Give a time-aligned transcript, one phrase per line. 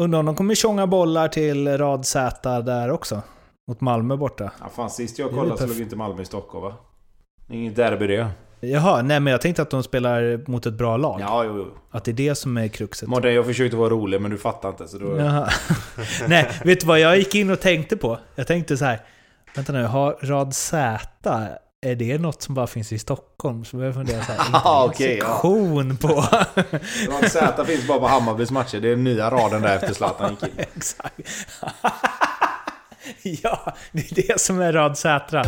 [0.00, 3.22] Undrar om de kommer tjonga bollar till rad Z där också.
[3.68, 4.50] Mot Malmö borta.
[4.60, 6.74] Ja, fan, sist jag kollade så låg inte Malmö i Stockholm va?
[7.48, 8.28] Inget derby det.
[8.60, 11.20] Jaha, nej men jag tänkte att de spelar mot ett bra lag.
[11.20, 11.66] Ja, jo, jo.
[11.90, 13.08] Att det är det som är kruxet.
[13.08, 15.16] Mårten, jag försökte vara rolig men du fattar inte så då...
[15.16, 15.48] Jaha.
[16.28, 18.18] Nej, vet du vad jag gick in och tänkte på?
[18.34, 19.00] Jag tänkte så här.
[19.56, 21.48] Vänta nu, har rad Z,
[21.86, 23.64] är det något som bara finns i Stockholm?
[23.64, 25.32] Så började jag fundera så här, inte Ah, det en okej, ja.
[25.32, 26.24] sektion på...
[27.28, 28.80] Z finns bara på Hammarbys matcher.
[28.80, 30.50] Det är nya raden där efter Zlatan gick in.
[30.76, 31.20] Exakt.
[33.22, 35.42] ja, det är det som är rad Z.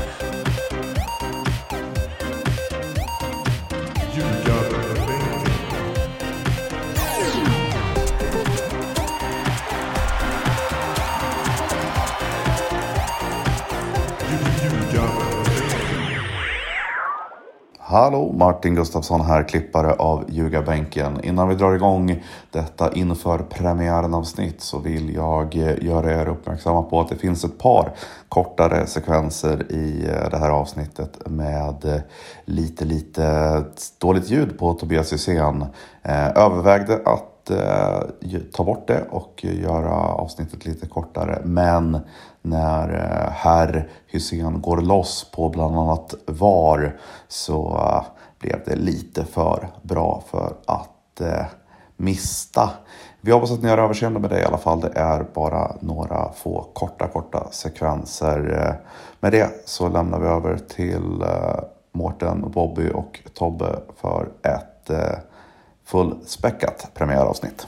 [17.93, 21.25] Hallå, Martin Gustafsson här, klippare av Ljugarbänken.
[21.25, 27.01] Innan vi drar igång detta inför premiären-avsnitt så vill jag eh, göra er uppmärksamma på
[27.01, 27.93] att det finns ett par
[28.29, 32.01] kortare sekvenser i eh, det här avsnittet med eh,
[32.45, 33.65] lite, lite
[33.99, 35.67] dåligt ljud på Tobias Hysén.
[36.35, 37.29] Övervägde att
[38.53, 41.43] ta bort det och göra avsnittet lite kortare.
[41.45, 41.99] Men
[42.43, 46.97] när eh, herr Hysén går loss på bland annat VAR
[47.29, 48.05] så eh,
[48.39, 51.47] blev det lite för bra för att eh,
[51.97, 52.71] mista.
[53.21, 54.81] Vi hoppas att ni har överseende med det i alla fall.
[54.81, 58.77] Det är bara några få korta, korta sekvenser.
[59.21, 61.25] Med det så lämnar vi över till
[61.93, 64.91] Mårten, Bobby och Tobbe för ett
[65.85, 67.67] fullspäckat premiäravsnitt.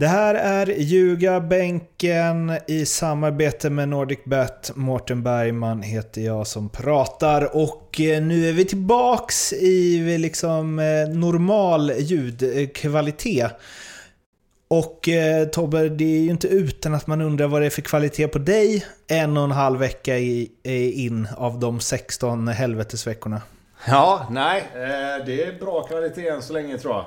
[0.00, 4.70] Det här är Ljugarbänken i samarbete med NordicBet.
[4.74, 10.78] Mårten Bergman heter jag som pratar och eh, nu är vi tillbaks i eh, liksom
[10.78, 13.52] eh, normal ljudkvalitet.
[14.68, 17.82] Och eh, Tobbe, det är ju inte utan att man undrar vad det är för
[17.82, 20.50] kvalitet på dig en och en halv vecka i,
[21.04, 23.42] in av de 16 helvetesveckorna.
[23.86, 24.60] Ja, nej.
[24.74, 27.06] Eh, det är bra kvalitet än så länge tror jag.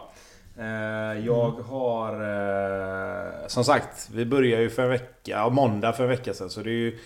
[0.57, 2.13] Eh, jag har...
[2.13, 6.49] Eh, som sagt, vi börjar ju för en vecka, måndag för en vecka sedan.
[6.49, 6.99] Så det är ju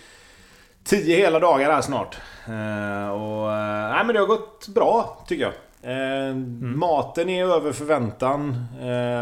[0.84, 2.16] 10 hela dagar här snart.
[2.46, 3.48] Eh, och,
[3.92, 5.52] nej men det har gått bra tycker jag.
[5.82, 8.66] Eh, Maten är över förväntan.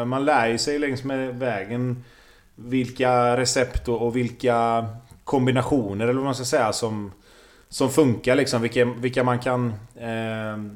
[0.06, 2.04] Man lär ju sig längs med vägen
[2.54, 4.86] vilka recept och, vilka
[5.24, 7.12] kombinationer eller vad man ska säga som,
[7.68, 8.62] som funkar liksom.
[8.62, 9.74] Vilka, vilka man kan...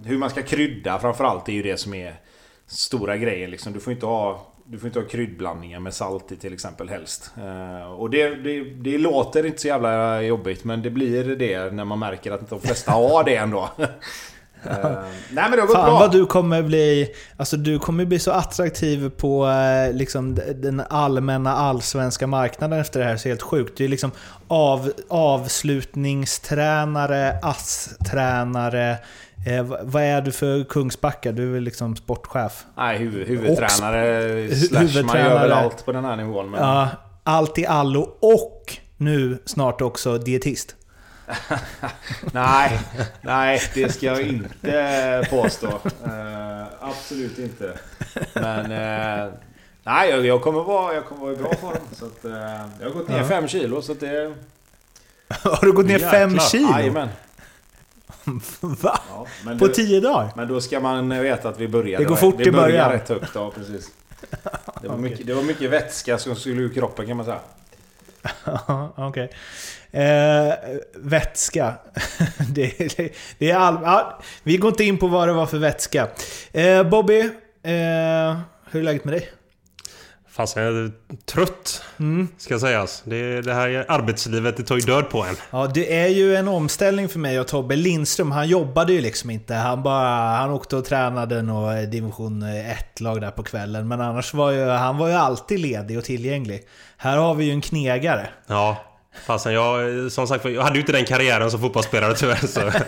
[0.05, 2.15] Hur man ska krydda framförallt är ju det som är
[2.71, 3.73] stora grejen liksom.
[3.73, 4.47] Du får inte ha...
[4.67, 7.31] Du får inte ha kryddblandningar med salt i till exempel helst.
[7.37, 11.85] Eh, och det, det, det låter inte så jävla jobbigt men det blir det när
[11.85, 13.69] man märker att de flesta har det ändå.
[14.65, 14.91] Eh,
[15.31, 15.99] nej men det har gått Fan bra.
[15.99, 17.09] vad du kommer bli...
[17.37, 23.07] Alltså du kommer bli så attraktiv på eh, liksom, den allmänna allsvenska marknaden efter det
[23.07, 23.17] här.
[23.17, 23.79] Så helt sjukt.
[23.79, 24.11] Du är liksom
[24.49, 28.97] av, avslutningstränare, ASS-tränare.
[29.47, 31.33] Eh, vad- är du för Kungsbacka?
[31.33, 32.65] Du är väl liksom sportchef?
[32.77, 35.29] Nej, huvud, huvudtränare Och- slash man huvudtränare.
[35.29, 36.51] gör väl allt på den här nivån.
[36.51, 36.61] Men...
[36.61, 36.89] Ja,
[37.25, 40.77] allt i allo och nu snart också dietist.
[42.33, 42.81] Nej,
[43.23, 45.67] nej, det ska jag inte påstå.
[45.67, 47.73] Eh, absolut inte.
[48.35, 48.61] Men...
[48.73, 49.33] eh,
[49.83, 51.77] nej, jag, jag, kommer vara, jag kommer vara i bra form.
[51.93, 52.31] Så att, eh,
[52.81, 53.25] jag har gått ner Ja.
[53.25, 54.35] fem kilo så att det...
[55.29, 56.47] Har du gått ner fem Jäklar.
[56.49, 56.71] kilo?
[56.73, 57.09] Jajamän.
[58.61, 59.01] Va?
[59.11, 60.31] Ja, men På det- tio dagar?
[60.37, 62.05] Men då ska man veta att vi började...
[62.05, 62.91] Det går fort vi i började början.
[62.93, 63.89] rätt högt, ja precis.
[64.83, 67.39] Det var, mycket, det var mycket vätska som skulle ur kroppen kan man säga.
[68.97, 69.31] Okej.
[69.91, 70.55] Eh,
[70.95, 71.75] vätska.
[72.49, 75.59] det, det, det är all, ja, vi går inte in på vad det var för
[75.59, 76.09] vätska.
[76.53, 77.21] Eh, Bobby,
[77.63, 78.39] eh,
[78.71, 79.31] hur är läget med dig?
[80.41, 80.91] Fasen, jag är
[81.27, 81.83] trött.
[81.99, 82.29] Mm.
[82.39, 83.03] Ska sägas.
[83.07, 85.37] Det, det här arbetslivet det tar ju död på en.
[85.51, 88.31] Ja, det är ju en omställning för mig och Tobbe Lindström.
[88.31, 89.55] Han jobbade ju liksom inte.
[89.55, 93.89] Han, bara, han åkte och tränade något division 1-lag där på kvällen.
[93.89, 96.63] Men annars var ju, han var ju alltid ledig och tillgänglig.
[96.97, 98.29] Här har vi ju en knegare.
[98.47, 98.77] Ja.
[99.25, 102.47] Fasen, jag, som sagt, jag hade ju inte den karriären som fotbollsspelare tyvärr.
[102.47, 102.61] Så.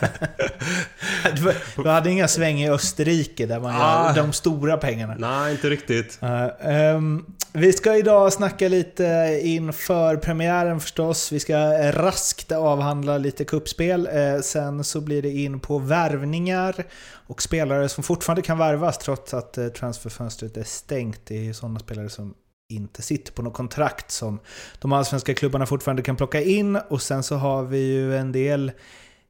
[1.37, 4.07] Du, du hade inga sväng i Österrike där man Ah.
[4.17, 5.15] gör de stora pengarna.
[5.19, 6.19] Nej, inte riktigt.
[6.23, 11.33] Uh, ehm, vi ska idag snacka lite inför premiären förstås.
[11.33, 11.57] Vi ska
[11.93, 14.09] raskt avhandla lite kuppspel.
[14.13, 16.85] Eh, sen så blir det in på värvningar
[17.27, 21.21] och spelare som fortfarande kan värvas trots att eh, transferfönstret är stängt.
[21.25, 22.35] Det är ju sådana spelare som
[22.69, 24.41] inte sitter på något kontrakt som
[24.79, 26.77] de allsvenska klubbarna fortfarande kan plocka in.
[26.77, 28.73] Och sen så har vi ju en del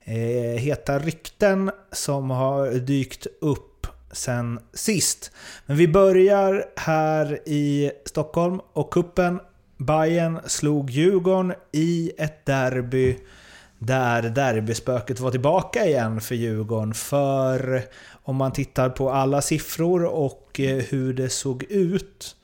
[0.05, 5.31] eh, heta rykten som har dykt upp sen sist.
[5.67, 9.40] Men vi börjar här i Stockholm och kuppen
[9.76, 13.19] Bayern slog Djurgården i ett derby
[13.78, 16.94] där derbyspöket var tillbaka igen för Djurgården.
[16.94, 22.37] För om man tittar på alla siffror och eh, hur det såg ut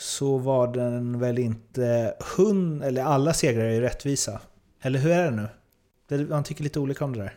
[0.00, 4.40] så var den väl inte hund, eller alla segrar är ju rättvisa.
[4.82, 5.48] Eller hur är det
[6.10, 6.26] nu?
[6.26, 7.34] Man tycker lite olika om det där.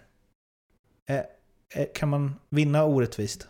[1.10, 3.48] Eh, eh, kan man vinna orättvist?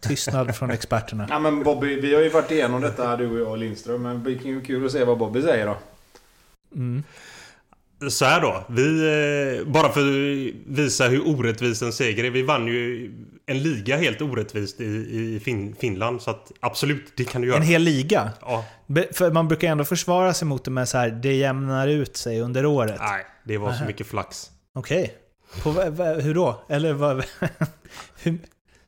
[0.00, 1.26] Tystnad från experterna.
[1.30, 4.02] Ja, men Bobby, vi har ju varit igenom detta du och jag och Lindström.
[4.02, 5.76] Men det blir kul att se vad Bobby säger då.
[6.74, 7.02] Mm.
[8.10, 8.64] Så här då.
[8.68, 12.30] Vi, eh, bara för att visa hur orättvis en seger är.
[12.30, 13.12] Vi vann ju
[13.46, 16.22] en liga helt orättvist i, i fin, Finland.
[16.22, 17.56] Så att absolut, det kan du göra.
[17.56, 18.32] En hel liga?
[18.40, 18.64] Ja.
[19.12, 22.40] För man brukar ändå försvara sig mot det med så här, det jämnar ut sig
[22.40, 23.00] under året.
[23.00, 24.50] Nej, det var så mycket flax.
[24.72, 25.14] Okej.
[25.64, 26.20] Okay.
[26.20, 26.64] hur då?
[26.68, 27.24] Eller vad?
[28.22, 28.38] hur?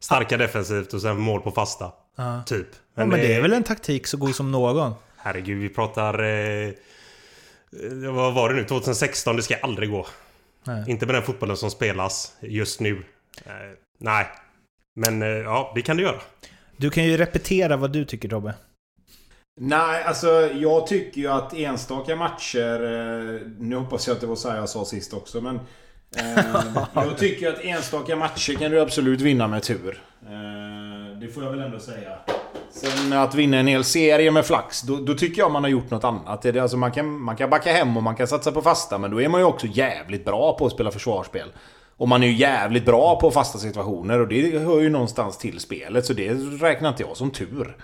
[0.01, 1.93] Starka defensivt och sen mål på fasta.
[2.17, 2.43] Ja.
[2.47, 2.67] Typ.
[2.95, 4.95] Men, ja, men det är väl en taktik så god som någon?
[5.17, 6.19] Herregud, vi pratar...
[6.25, 6.73] Eh,
[8.13, 8.65] vad var det nu?
[8.65, 9.37] 2016?
[9.37, 10.07] Det ska aldrig gå.
[10.65, 10.85] Nej.
[10.87, 13.05] Inte med den fotbollen som spelas just nu.
[13.47, 13.53] Eh,
[13.99, 14.27] nej.
[14.99, 16.21] Men eh, ja, det kan du göra.
[16.77, 18.55] Du kan ju repetera vad du tycker Tobbe.
[19.61, 22.83] Nej, alltså jag tycker ju att enstaka matcher...
[22.85, 25.61] Eh, nu hoppas jag att det var så här jag sa sist också, men...
[26.17, 30.03] Eh, jag tycker att enstaka matcher kan du absolut vinna med tur.
[30.23, 32.19] Eh, det får jag väl ändå säga.
[32.71, 35.91] Sen att vinna en hel serie med flax, då, då tycker jag man har gjort
[35.91, 36.43] något annat.
[36.43, 39.11] Det, alltså man, kan, man kan backa hem och man kan satsa på fasta, men
[39.11, 41.49] då är man ju också jävligt bra på att spela försvarsspel.
[41.99, 45.61] Och man är ju jävligt bra på fasta situationer och det hör ju någonstans till
[45.61, 47.77] spelet, så det räknar inte jag som tur.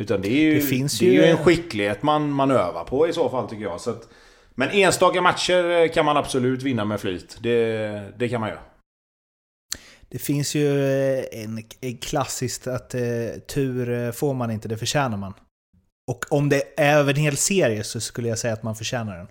[0.00, 3.08] Utan det är ju, det finns det är ju en skicklighet man, man övar på
[3.08, 3.80] i så fall tycker jag.
[3.80, 4.08] Så att,
[4.54, 7.38] men enstaka matcher kan man absolut vinna med flyt.
[7.40, 8.60] Det, det kan man göra.
[10.08, 13.00] Det finns ju eh, en, en klassiskt att eh,
[13.54, 15.34] tur eh, får man inte, det förtjänar man.
[16.10, 19.16] Och om det är över en hel serie så skulle jag säga att man förtjänar
[19.16, 19.28] den.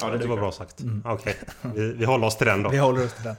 [0.00, 0.80] Ja, det, det var bra sagt.
[0.80, 1.02] Mm.
[1.06, 1.82] Okej, okay.
[1.82, 2.70] vi, vi håller oss till den då.
[2.70, 3.36] Vi håller oss till den.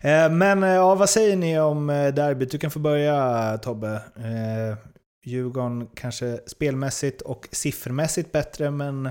[0.00, 2.50] Eh, men ja, vad säger ni om derbyt?
[2.50, 4.02] Du kan få börja Tobbe.
[4.16, 4.90] Eh,
[5.24, 9.08] Djurgården kanske spelmässigt och siffermässigt bättre, men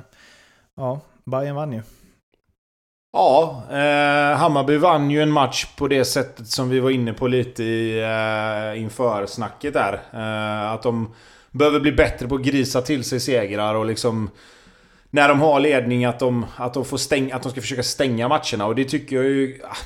[0.78, 1.82] ja, Bayern vann ju.
[3.14, 7.28] Ja, eh, Hammarby vann ju en match på det sättet som vi var inne på
[7.28, 10.02] lite i, eh, inför snacket där.
[10.14, 11.14] Eh, att de
[11.52, 14.30] behöver bli bättre på att grisa till sig segrar och liksom...
[15.12, 18.28] När de har ledning att de, att de, får stäng, att de ska försöka stänga
[18.28, 19.60] matcherna och det tycker jag ju...
[19.64, 19.78] Ah,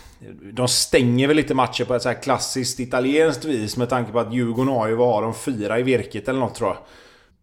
[0.54, 4.20] de stänger väl lite matcher på ett så här klassiskt italienskt vis med tanke på
[4.20, 6.78] att Djurgården har ju, vad har de, fyra i virket eller något tror jag.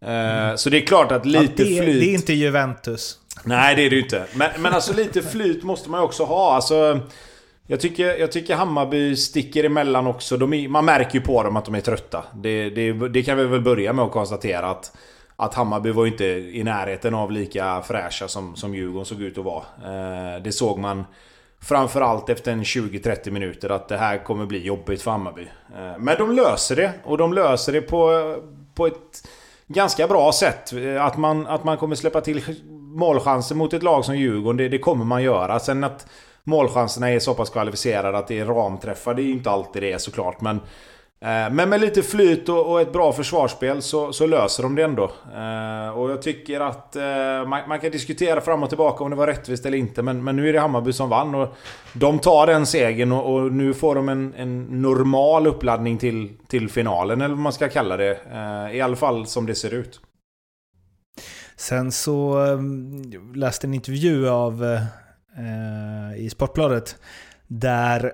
[0.09, 0.57] Mm.
[0.57, 2.01] Så det är klart att lite ja, det, flyt...
[2.01, 3.17] Det är inte Juventus.
[3.43, 4.25] Nej, det är det ju inte.
[4.33, 6.55] Men, men alltså lite flyt måste man ju också ha.
[6.55, 6.99] Alltså,
[7.67, 10.35] jag, tycker, jag tycker Hammarby sticker emellan också.
[10.35, 12.23] Är, man märker ju på dem att de är trötta.
[12.35, 14.91] Det, det, det kan vi väl börja med att konstatera att
[15.41, 19.37] att Hammarby var ju inte i närheten av lika fräscha som, som Djurgården såg ut
[19.37, 19.63] att vara.
[19.83, 21.03] Eh, det såg man
[21.61, 25.47] framförallt efter en 20-30 minuter att det här kommer bli jobbigt för Hammarby.
[25.75, 28.35] Eh, men de löser det och de löser det på,
[28.75, 29.27] på ett
[29.67, 30.73] ganska bra sätt.
[30.73, 32.43] Eh, att man, att man kommer släppa till
[32.95, 35.59] målchanser mot ett lag som Djurgården, det, det kommer man göra.
[35.59, 36.07] Sen att
[36.43, 39.91] målchanserna är så pass kvalificerade att det är ramträffar, det är ju inte alltid det
[39.91, 40.41] är såklart.
[40.41, 40.59] Men,
[41.25, 45.03] Eh, men med lite flyt och, ett bra försvarsspel så, så löser de det ändå.
[45.35, 49.15] Eh, och jag tycker att eh, man, man, kan diskutera fram och tillbaka om det
[49.15, 50.01] var rättvist eller inte.
[50.01, 51.55] Men, men nu är det Hammarby som vann och
[51.93, 56.69] de tar den segern och, och nu får de en, en, normal uppladdning till, till
[56.69, 58.17] finalen eller vad man ska kalla det.
[58.73, 60.01] I alla fall som det ser ut.
[61.55, 66.95] Sen så ehm, läste en intervju av eh, i Sportbladet
[67.47, 68.13] där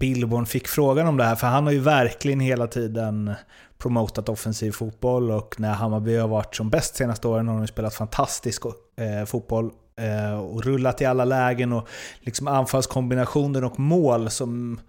[0.00, 3.34] Billborn fick frågan om det här, för han har ju verkligen hela tiden
[3.78, 7.94] promotat offensiv fotboll och när Hammarby har varit som bäst senaste åren har de spelat
[7.94, 8.62] fantastisk
[8.96, 11.88] eh, fotboll eh, och rullat i alla lägen och
[12.20, 14.80] liksom anfallskombinationer och mål som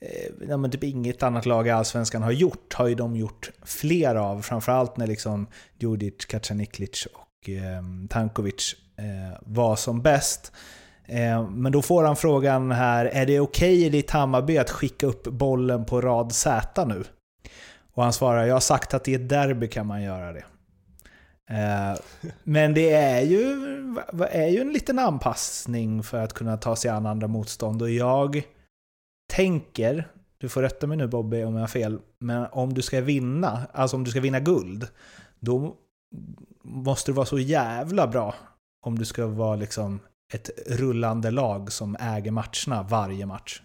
[0.00, 3.50] eh, ja, men typ inget annat lag i Allsvenskan har gjort, har ju de gjort
[3.64, 4.42] fler av.
[4.42, 5.46] Framförallt när liksom
[5.78, 10.52] Djurdjic, Kacaniklic och eh, Tankovic eh, var som bäst.
[11.06, 14.70] Eh, men då får han frågan här, är det okej okay i ditt Hammarby att
[14.70, 17.04] skicka upp bollen på rad Z nu?
[17.92, 20.44] Och han svarar, jag har sagt att i ett derby kan man göra det.
[21.50, 21.98] Eh,
[22.44, 23.40] men det är ju,
[24.30, 28.42] är ju en liten anpassning för att kunna ta sig an andra motstånd och jag
[29.32, 30.08] tänker,
[30.38, 33.66] du får rätta mig nu Bobby om jag har fel, men om du ska vinna,
[33.72, 34.88] alltså om du ska vinna guld,
[35.40, 35.76] då
[36.62, 38.34] måste du vara så jävla bra
[38.82, 40.00] om du ska vara liksom
[40.32, 43.60] ett rullande lag som äger matcherna varje match.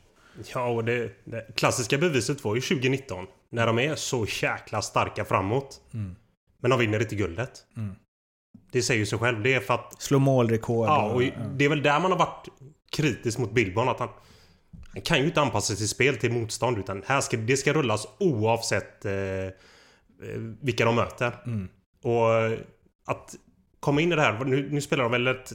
[0.53, 3.25] Ja, och det, det klassiska beviset var ju 2019.
[3.49, 5.81] När de är så jäkla starka framåt.
[5.93, 6.15] Mm.
[6.61, 7.51] Men de vinner inte guldet.
[7.77, 7.95] Mm.
[8.71, 9.43] Det säger ju sig själv.
[9.43, 10.01] Det är för att...
[10.01, 10.87] Slå målrekord.
[10.87, 11.21] Ja, och
[11.55, 12.47] det är väl där man har varit
[12.91, 13.89] kritisk mot Billborn.
[13.89, 14.09] Att han,
[14.93, 16.77] han kan ju inte anpassa sitt spel till motstånd.
[16.77, 19.51] Utan här ska, det ska rullas oavsett eh, eh,
[20.61, 21.35] vilka de möter.
[21.45, 21.69] Mm.
[22.03, 22.59] Och
[23.05, 23.35] att
[23.79, 24.45] komma in i det här.
[24.45, 25.53] Nu, nu spelar de väl ett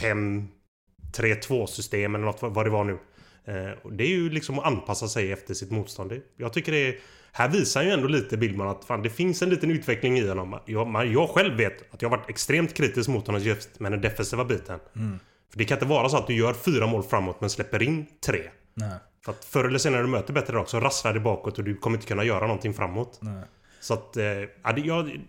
[0.00, 2.98] 5-3-2 system eller något vad det var nu.
[3.44, 6.12] Eh, det är ju liksom att anpassa sig efter sitt motstånd.
[6.36, 6.98] Jag tycker det är...
[7.32, 10.58] Här visar ju ändå lite Billman att fan, det finns en liten utveckling i honom.
[10.66, 13.92] Jag, man, jag själv vet att jag har varit extremt kritisk mot honom just med
[13.92, 14.80] den defensiva biten.
[14.96, 15.18] Mm.
[15.50, 18.06] För det kan inte vara så att du gör fyra mål framåt men släpper in
[18.26, 18.42] tre.
[18.74, 21.58] Nej, För att förr eller senare när du möter bättre lag så rasslar det bakåt
[21.58, 23.18] och du kommer inte kunna göra någonting framåt.
[23.22, 23.42] nej.
[23.80, 24.16] Så att...
[24.16, 25.20] Eh, ja, det, jag,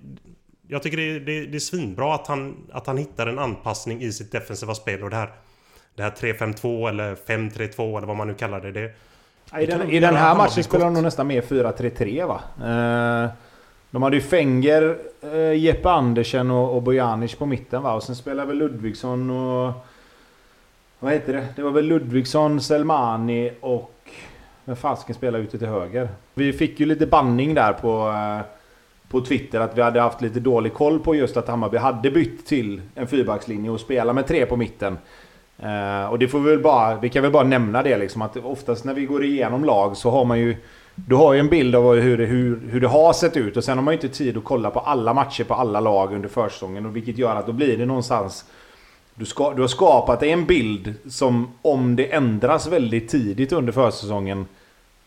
[0.68, 4.12] jag tycker det, det, det är svinbra att han, att han hittar en anpassning i
[4.12, 5.30] sitt defensiva spel och det här...
[5.96, 8.72] Det här 3-5-2 eller 5-3-2 eller vad man nu kallar det.
[8.72, 8.94] det
[9.62, 12.42] I den, I den här matchen spelar de nog nästan mer 4-3-3 va?
[12.58, 13.30] Eh,
[13.92, 17.94] de hade ju Fenger, eh, Jeppe Andersen och, och Bojanic på mitten va?
[17.94, 19.74] Och sen spelar väl Ludvigsson och...
[21.00, 21.48] Vad heter det?
[21.56, 23.92] Det var väl Ludvigsson, Selmani och...
[24.66, 26.10] Vem fasken spelar ute till höger?
[26.34, 28.10] Vi fick ju lite banning där på...
[28.10, 28.57] Eh,
[29.10, 32.46] på Twitter att vi hade haft lite dålig koll på just att Hammarby hade bytt
[32.46, 34.98] till en fyrbackslinje och spela med tre på mitten.
[35.60, 38.38] Eh, och det får vi väl bara, vi kan väl bara nämna det liksom att
[38.38, 40.56] oftast när vi går igenom lag så har man ju
[40.96, 43.64] Du har ju en bild av hur det, hur, hur det har sett ut och
[43.64, 46.30] sen har man ju inte tid att kolla på alla matcher på alla lag under
[46.30, 48.46] försäsongen och vilket gör att då blir det någonstans
[49.16, 54.46] du, ska, du har skapat en bild som om det ändras väldigt tidigt under försäsongen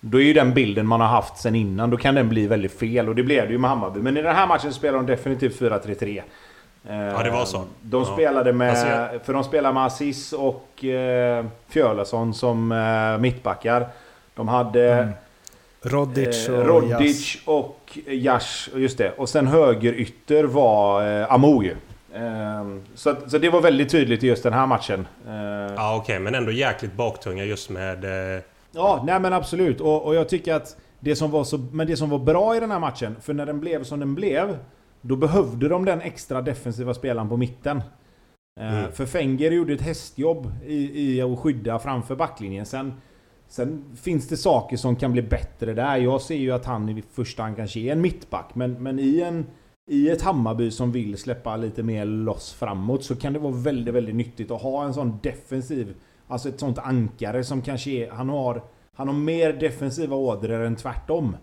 [0.01, 2.79] då är ju den bilden man har haft sen innan, då kan den bli väldigt
[2.79, 4.01] fel och det blev det ju med Hammarby.
[4.01, 6.23] Men i den här matchen spelar de definitivt 4-3-3.
[6.89, 7.65] Ja, det var så.
[7.83, 8.13] De Ja.
[8.15, 8.71] spelade med...
[8.71, 13.89] Alltså, För de spelar med Aziz och eh, Fjölason som eh, mittbackar.
[14.35, 15.13] De hade Mm.
[15.83, 17.43] Rodic eh, och Rodic Jas.
[17.45, 19.13] och Jash, just det.
[19.17, 21.77] Och sen högerytter var eh, Amo ju.
[22.15, 22.65] Eh,
[22.95, 25.07] så, så det var väldigt tydligt i just den här matchen.
[25.29, 28.05] Eh, Ja okej, men ändå jäkligt baktunga just med...
[28.73, 29.81] Ja, nej men absolut.
[29.81, 31.59] Och, och jag tycker att det som var så...
[31.59, 34.15] Men det som var bra i den här matchen, för när den blev som den
[34.15, 34.59] blev,
[35.01, 37.77] då behövde de den extra defensiva spelaren på mitten.
[38.61, 38.93] Eh, Mm.
[38.93, 42.67] För Fenger gjorde ett hästjobb i, i att skydda framför backlinjen.
[42.67, 42.93] Sen,
[43.49, 45.97] sen finns det saker som kan bli bättre där.
[45.97, 49.21] Jag ser ju att han i första hand kanske är en mittback, men, men i
[49.21, 49.47] en...
[49.91, 53.95] I ett Hammarby som vill släppa lite mer loss framåt så kan det vara väldigt,
[53.95, 55.95] väldigt nyttigt att ha en sån defensiv
[56.31, 58.11] Alltså ett sånt ankare som kanske är...
[58.11, 58.63] Han har,
[58.95, 61.37] han har mer defensiva ådror än tvärtom.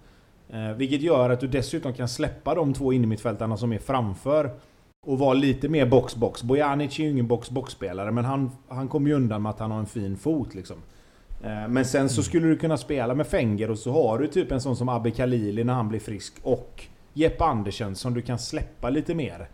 [0.50, 4.52] Eh, vilket gör att du dessutom kan släppa de två innermittfältarna som är framför.
[5.06, 6.44] Och vara lite mer box-box.
[6.44, 9.80] Bojanic är ju ingen box-box-spelare men han, han kommer ju undan med att han har
[9.80, 10.78] en fin fot liksom.
[11.44, 14.52] Eh, men sen så skulle du kunna spela med Fenger och så har du typ
[14.52, 16.34] en sån som Abbe Khalili när han blir frisk.
[16.44, 19.50] Och Jeppe Andersen som du kan släppa lite mer.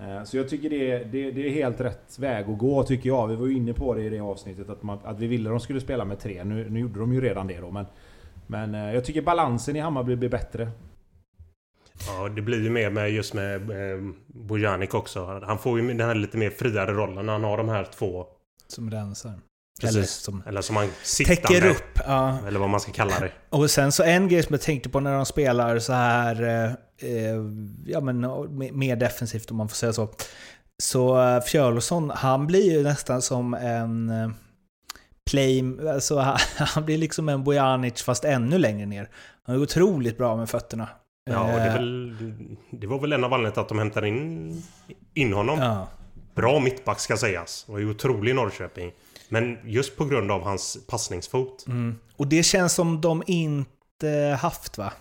[0.00, 3.08] Eh, Så jag tycker det är, det, det är helt rätt väg att gå tycker
[3.08, 3.28] jag.
[3.28, 5.52] Vi var ju inne på det i det avsnittet att, man, att vi ville att
[5.52, 6.44] de skulle spela med tre.
[6.44, 7.86] Nu, nu gjorde de ju redan det då men...
[8.46, 10.70] Men eh, jag tycker balansen i Hammarby blir bättre.
[12.06, 15.40] ja, det blir ju mer med just med eh, Bojanic också.
[15.46, 18.26] Han får ju den här lite mer friare rollen när han har de här två.
[18.66, 19.32] Som rensar.
[19.82, 19.96] Precis.
[19.96, 21.36] Eller som Eller som sittande.
[21.36, 21.98] täcker upp.
[22.06, 22.38] Ja.
[22.46, 23.32] Eller vad man ska kalla det.
[23.48, 26.72] Och sen så en grej som jag tänkte på när de spelar så här, eh,
[27.10, 27.36] eh,
[27.86, 28.20] ja men
[28.76, 30.08] mer defensivt om man får säga så.
[30.82, 34.30] Så eh, Fjölason, han blir ju nästan som en eh,
[35.30, 36.18] play, alltså
[36.56, 39.08] han, blir liksom en Bojanic fast ännu längre ner.
[39.42, 40.88] Han är otroligt bra med fötterna.
[41.30, 42.16] Ja, och det, är väl,
[42.70, 44.62] det var väl en av anledningarna att de hämtade in,
[45.14, 45.58] in honom.
[45.58, 45.88] Ja.
[46.34, 47.64] Bra mittback ska sägas.
[47.68, 48.92] Och är otrolig i Norrköping.
[49.32, 51.66] Men just på grund av hans passningsfot.
[51.66, 51.98] Mm.
[52.16, 54.92] Och det känns som de inte haft va?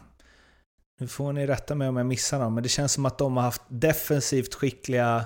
[0.99, 3.37] Nu får ni rätta mig om jag missar någon, men det känns som att de
[3.37, 5.25] har haft defensivt skickliga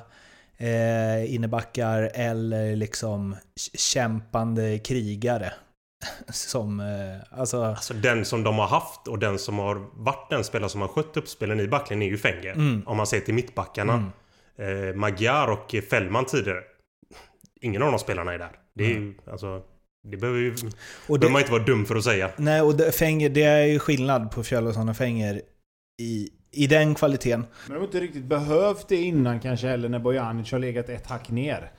[0.58, 3.36] eh, innebackar eller liksom
[3.74, 5.54] kämpande krigare.
[6.30, 7.64] Som, eh, alltså...
[7.64, 10.88] Alltså den som de har haft och den som har varit den spelare som har
[10.88, 12.54] skött uppspelen i backlinjen är ju Fenger.
[12.54, 12.84] Mm.
[12.86, 14.12] Om man ser till mittbackarna.
[14.58, 14.90] Mm.
[14.90, 16.62] Eh, Magyar och Fällman tidigare.
[17.62, 18.65] Ingen av de spelarna är där.
[18.76, 19.04] Det är Mm.
[19.26, 19.62] ju, alltså...
[20.08, 20.56] Det behöver ju...
[21.08, 22.30] Och det, man inte vara dum för att säga.
[22.38, 25.42] nej, och det, Fenger, det är ju skillnad på Fjölason och Fenger
[26.02, 27.40] i, i den kvaliteten.
[27.40, 31.08] Men de har inte riktigt behövt det innan kanske heller när Bojanic har legat ett
[31.08, 31.72] hack ner.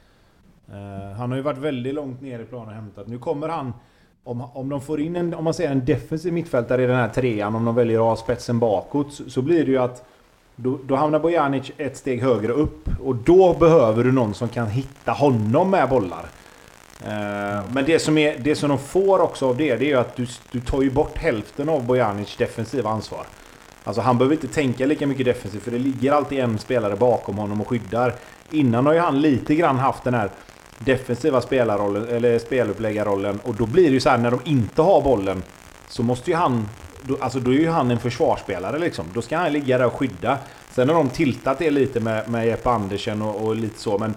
[0.69, 3.07] Eh, han har ju varit väldigt långt ner i planen och hämtat.
[3.09, 3.73] Nu kommer han...
[4.25, 7.09] Om, om de får in en, om man säger en defensiv mittfältare i den här
[7.09, 10.05] trean, om de väljer att ha spetsen bakåt, så, så blir det ju att
[10.57, 14.67] då, då hamnar Bojanic ett steg högre upp och då behöver du någon som kan
[14.67, 16.27] hitta honom med bollar.
[17.05, 19.99] Eh, men det som, är, det som de får också av det, det är ju
[19.99, 23.27] att du, du tar ju bort hälften av Bojanic defensiva ansvar.
[23.85, 27.39] Alltså han behöver inte tänka lika mycket defensivt för det ligger alltid en spelare bakom
[27.39, 28.15] honom och skyddar.
[28.51, 30.31] Innan har ju han lite grann haft den här
[30.79, 33.41] defensiva spelarrollen, eller speluppläggarrollen.
[33.43, 35.43] Och då blir det ju så här när de inte har bollen
[35.89, 36.69] så måste ju han...
[37.03, 39.07] Då, alltså då är ju han en försvarsspelare liksom.
[39.15, 40.39] Då ska han ligga där och skydda.
[40.71, 44.15] Sen har de tiltat det lite med, med Jeppe Andersen och, och lite så men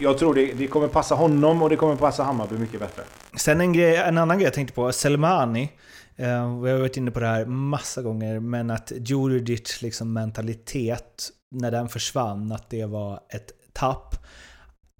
[0.00, 3.02] jag tror det, det, kommer passa honom och det kommer passa Hammarby mycket bättre.
[3.36, 5.72] Sen en, grej, en annan grej jag tänkte på, Selmani.
[6.16, 11.30] Eh, vi har varit inne på det här massa gånger, men att Djurdjic liksom mentalitet,
[11.50, 14.16] när den försvann, att det var ett tapp.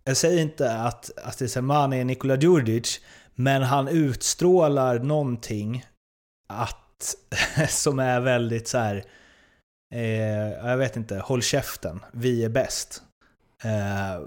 [0.04, 3.00] Jag säger inte att Astrid Selmani är Nikola Djurdjic,
[3.34, 5.84] men han utstrålar någonting
[6.48, 7.14] att,
[7.68, 9.04] som är väldigt så här,
[9.94, 13.02] eh, jag vet inte, håll käften, vi är bäst.
[13.64, 14.22] Eh,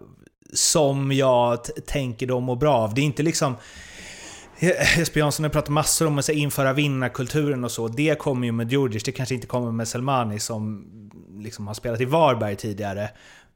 [0.56, 2.94] som jag tänker de mår bra av.
[2.94, 3.56] Det är inte liksom...
[4.60, 7.88] Eh, Jesper Jansson har pratat massor om att införa vinnarkulturen och så.
[7.88, 10.86] Det kommer ju med Djurdjic, det kanske inte kommer med Selmani som
[11.40, 13.10] liksom har spelat i Varberg tidigare.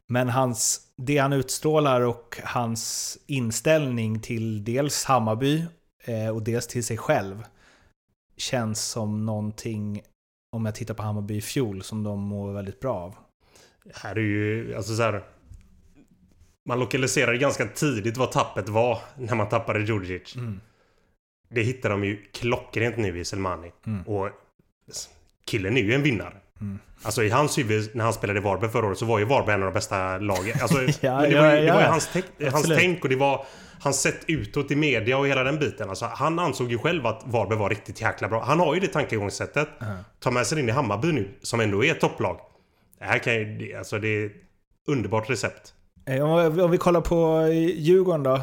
[0.08, 5.66] Men hans, det han utstrålar och hans inställning till dels Hammarby
[6.04, 7.44] eh, och dels till sig själv
[8.38, 10.02] känns som någonting,
[10.56, 13.16] om jag tittar på Hammarby i fjol, som de mår väldigt bra av.
[13.94, 15.24] Här är ju, alltså så här,
[16.70, 20.36] man lokaliserade ganska tidigt vad tappet var när man tappade Djurdjic.
[20.36, 20.62] Mm.
[21.50, 23.72] Det hittar de ju klockrent nu i Selmani.
[23.88, 24.02] Mm.
[24.02, 24.30] Och
[25.46, 26.34] killen är ju en vinnare.
[26.62, 26.80] Mm.
[27.04, 29.56] Alltså i hans huvud när han spelade i Varberg förra året så var ju Varberg
[29.56, 30.58] en av de bästa lagen.
[30.62, 32.10] Alltså, ja, det, var ju, det var ju hans,
[32.52, 33.46] hans tänk och det var
[33.80, 35.90] hans sätt utåt i media och hela den biten.
[35.90, 38.44] Alltså, han ansåg ju själv att Varberg var riktigt jäkla bra.
[38.44, 39.70] Han har ju det tankegångssättet.
[39.80, 39.98] -huh.
[40.20, 42.40] Ta med sig in i Hammarby nu, som ändå är ett topplag.
[43.00, 43.76] Det här kan ju...
[43.76, 44.32] Alltså det är ett
[44.88, 45.74] underbart recept.
[46.10, 48.36] Eh, om vi kollar på eh, Djurgården då.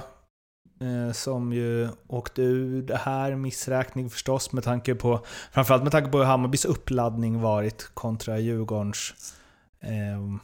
[0.86, 5.20] Eh, som ju åkte ur det här, missräkning förstås med tanke på...
[5.52, 9.14] Framförallt med tanke på hur Hammarbys uppladdning varit kontra Djurgårdens.
[9.80, 10.38] Ehm,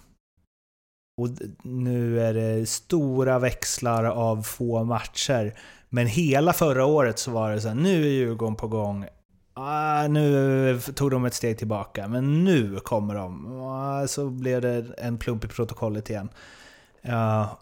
[1.21, 1.29] och
[1.63, 5.59] nu är det stora växlar av få matcher.
[5.89, 9.07] Men hela förra året så var det så här, nu är Djurgården på gång.
[9.55, 13.57] Ah, nu tog de ett steg tillbaka, men nu kommer de.
[13.63, 16.29] Ah, så blev det en plump i protokollet igen.
[17.09, 17.53] Uh,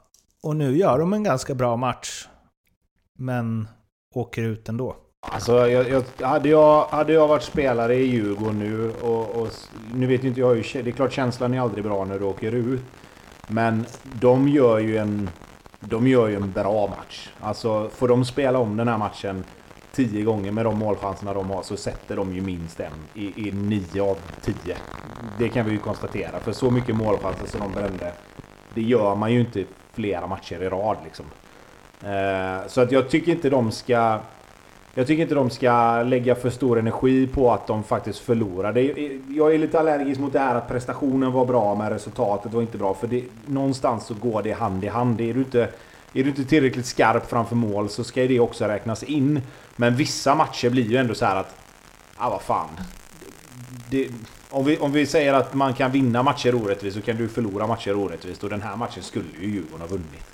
[0.42, 2.28] och nu gör de en ganska bra match.
[3.18, 3.68] Men
[4.14, 4.96] åker ut ändå.
[5.20, 9.48] Alltså, jag, jag, hade, jag, hade jag varit spelare i Djurgården nu och, och
[9.94, 12.82] nu vet inte jag det är klart känslan är aldrig bra när du åker ut.
[13.48, 15.30] Men de gör ju en,
[15.80, 17.30] de gör ju en bra match.
[17.40, 19.44] Alltså får de spela om den här matchen
[19.92, 23.52] tio gånger med de målchanserna de har så sätter de ju minst en i, i
[23.52, 24.76] nio av tio.
[25.38, 26.40] Det kan vi ju konstatera.
[26.40, 28.12] För så mycket målchanser som de brände
[28.74, 31.26] det gör man ju inte flera matcher i rad liksom.
[32.04, 34.18] Eh, så att jag tycker inte de ska...
[34.94, 38.82] Jag tycker inte de ska lägga för stor energi på att de faktiskt förlorade.
[39.28, 42.78] Jag är lite allergisk mot det här att prestationen var bra men resultatet var inte
[42.78, 42.94] bra.
[42.94, 45.20] För det, någonstans så går det hand i hand.
[45.20, 45.62] Är du inte,
[46.12, 49.40] är du inte tillräckligt skarp framför mål så ska det också räknas in.
[49.76, 51.56] Men vissa matcher blir ju ändå så här att...
[52.16, 52.68] Ah vad fan.
[53.90, 54.08] Det,
[54.50, 57.66] om vi, om vi säger att man kan vinna matcher orättvist så kan du förlora
[57.66, 58.44] matcher orättvist.
[58.44, 60.24] Och den här matchen skulle ju Djurgården ha vunnit.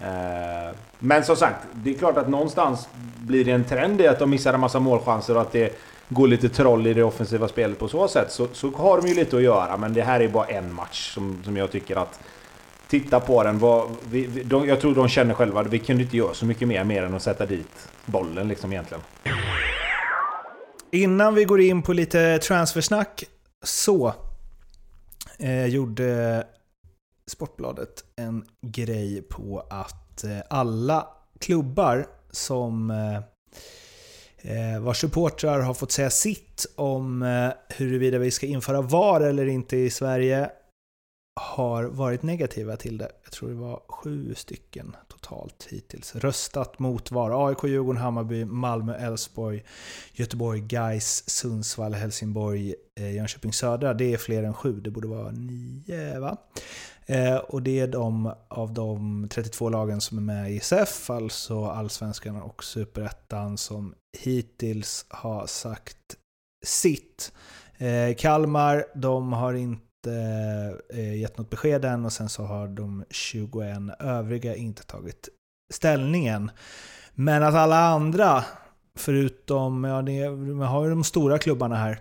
[0.00, 2.88] Eh, men som sagt, det är klart att någonstans
[3.20, 6.28] blir det en trend i att de missar en massa målchanser och att det går
[6.28, 8.32] lite troll i det offensiva spelet på så sätt.
[8.32, 11.14] Så, så har de ju lite att göra, men det här är bara en match
[11.14, 12.20] som, som jag tycker att...
[12.88, 13.58] Titta på den.
[13.58, 16.46] Vad, vi, vi, de, jag tror de känner själva att vi kunde inte göra så
[16.46, 19.02] mycket mer, mer än att sätta dit bollen liksom egentligen.
[20.90, 23.24] Innan vi går in på lite transfersnack
[23.62, 24.14] så
[25.38, 26.44] eh, gjorde
[27.26, 31.06] Sportbladet en grej på att eh, alla
[31.40, 33.16] klubbar som eh,
[34.52, 39.46] eh, vars supportrar har fått säga sitt om eh, huruvida vi ska införa VAR eller
[39.46, 40.50] inte i Sverige
[41.34, 43.10] har varit negativa till det.
[43.22, 46.14] Jag tror det var sju stycken totalt hittills.
[46.14, 47.48] Röstat mot VAR.
[47.48, 49.64] AIK, Djurgården, Hammarby, Malmö, Elfsborg,
[50.12, 53.94] Göteborg, Gais, Sundsvall, Helsingborg, eh, Jönköping Södra.
[53.94, 56.36] Det är fler än sju, det borde vara nio va?
[57.06, 61.64] Eh, och det är de av de 32 lagen som är med i SEF, alltså
[61.64, 66.16] Allsvenskan och Superettan, som hittills har sagt
[66.66, 67.32] sitt.
[67.78, 72.68] Eh, Kalmar, de har inte Eh, eh, gett något besked än och sen så har
[72.68, 75.28] de 21 övriga inte tagit
[75.72, 76.50] ställningen.
[77.14, 78.44] Men att alla andra,
[78.96, 82.00] förutom, ja det, man har ju de stora klubbarna här,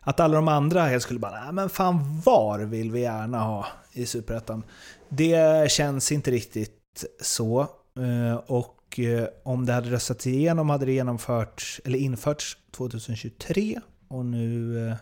[0.00, 3.66] att alla de andra helt skulle bara, nej men fan VAR vill vi gärna ha
[3.92, 4.62] i Superettan.
[5.08, 7.60] Det känns inte riktigt så.
[7.98, 14.24] Eh, och eh, om det hade röstats igenom hade det genomförts, eller införts 2023 och
[14.24, 14.96] nu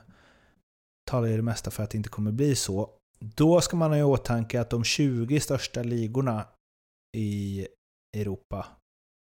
[1.04, 2.90] talar ju det mesta för att det inte kommer bli så.
[3.18, 6.44] Då ska man ha i åtanke att de 20 största ligorna
[7.16, 7.66] i
[8.16, 8.66] Europa,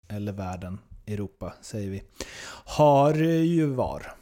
[0.07, 2.03] eller världen, Europa säger vi,
[2.65, 4.13] har ju VAR.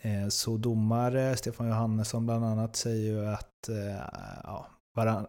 [0.00, 4.00] Eh, så domare, Stefan Johannesson bland annat, säger ju att eh,
[4.44, 4.66] ja,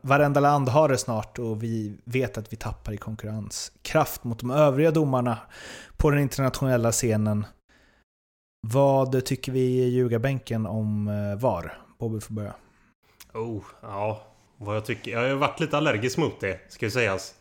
[0.01, 4.51] varenda land har det snart och vi vet att vi tappar i konkurrenskraft mot de
[4.51, 5.37] övriga domarna
[5.97, 7.45] på den internationella scenen.
[8.71, 11.77] Vad tycker vi i ljugarbänken om eh, VAR?
[11.99, 12.53] Bobby får börja.
[13.33, 14.23] Oh, ja.
[14.57, 15.11] Vad jag tycker.
[15.11, 17.33] Jag har varit lite allergisk mot det, ska ju sägas.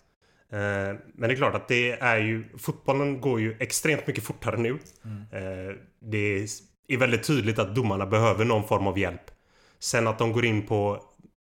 [0.48, 2.44] Men det är klart att det är ju...
[2.58, 4.78] Fotbollen går ju extremt mycket fortare nu.
[5.04, 5.76] Mm.
[6.00, 6.46] Det
[6.88, 9.30] är väldigt tydligt att domarna behöver någon form av hjälp.
[9.78, 11.02] Sen att de går in på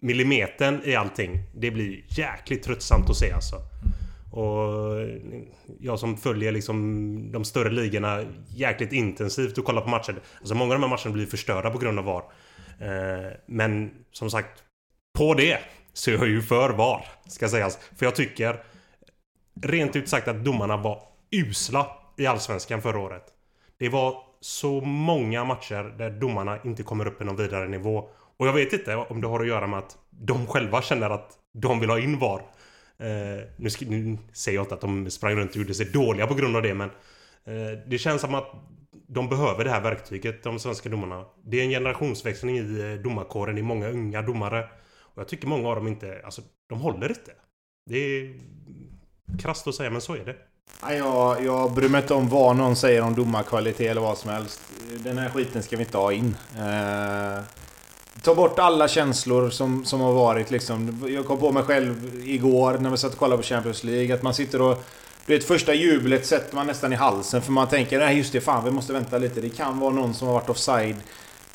[0.02, 1.40] millimetern i allting.
[1.56, 3.56] Det blir jäkligt tröttsamt att se alltså.
[4.36, 5.08] Och eh,
[5.80, 10.16] jag som följer liksom de större ligorna jäkligt intensivt och kollar på matcher.
[10.40, 12.24] Alltså många av de här matcherna blir förstörda på grund av VAR.
[12.80, 14.64] Eh, men som sagt,
[15.18, 15.60] på det
[15.94, 17.80] så är jag ju för VAR, ska sägas.
[17.96, 18.64] För jag tycker
[19.62, 21.00] rent ut sagt att domarna var
[21.32, 23.24] usla i Allsvenskan förra året.
[23.80, 28.10] Det var så många matcher där domarna inte kommer upp i någon vidare nivå.
[28.38, 31.32] Och jag vet inte om det har att göra med att de själva känner att
[31.54, 32.42] de vill ha in VAR.
[32.98, 36.34] Eh, nu, nu, säger jag inte att de sprang runt och gjorde sig dåliga på
[36.34, 36.90] grund av det men
[37.46, 38.52] eh, Det känns som att
[39.08, 41.26] de behöver det här verktyget, de svenska domarna.
[41.44, 44.70] Det är en generationsväxling i eh, domarkåren, domarkåren, i många unga domare.
[45.00, 47.32] Och jag tycker många av dem inte, alltså de håller inte.
[47.86, 48.40] Det är
[49.40, 50.36] krasst att säga men så är det.
[50.96, 54.62] Jag, jag bryr mig inte om vad någon säger om domarkvalitet eller vad som helst.
[55.04, 56.36] Den här skiten ska vi inte ha in.
[56.58, 57.44] Eh,
[58.26, 61.06] ta bort alla känslor som, som har varit liksom.
[61.10, 64.16] Jag kom på mig själv igår när vi satt och kollade på Champions League.
[64.16, 64.84] Att man sitter och...
[65.26, 68.42] Du vet, första jublet sätter man nästan i halsen för man tänker nej just det,
[68.42, 69.42] fan vi måste vänta lite.
[69.42, 70.96] Det kan vara någon som har varit offside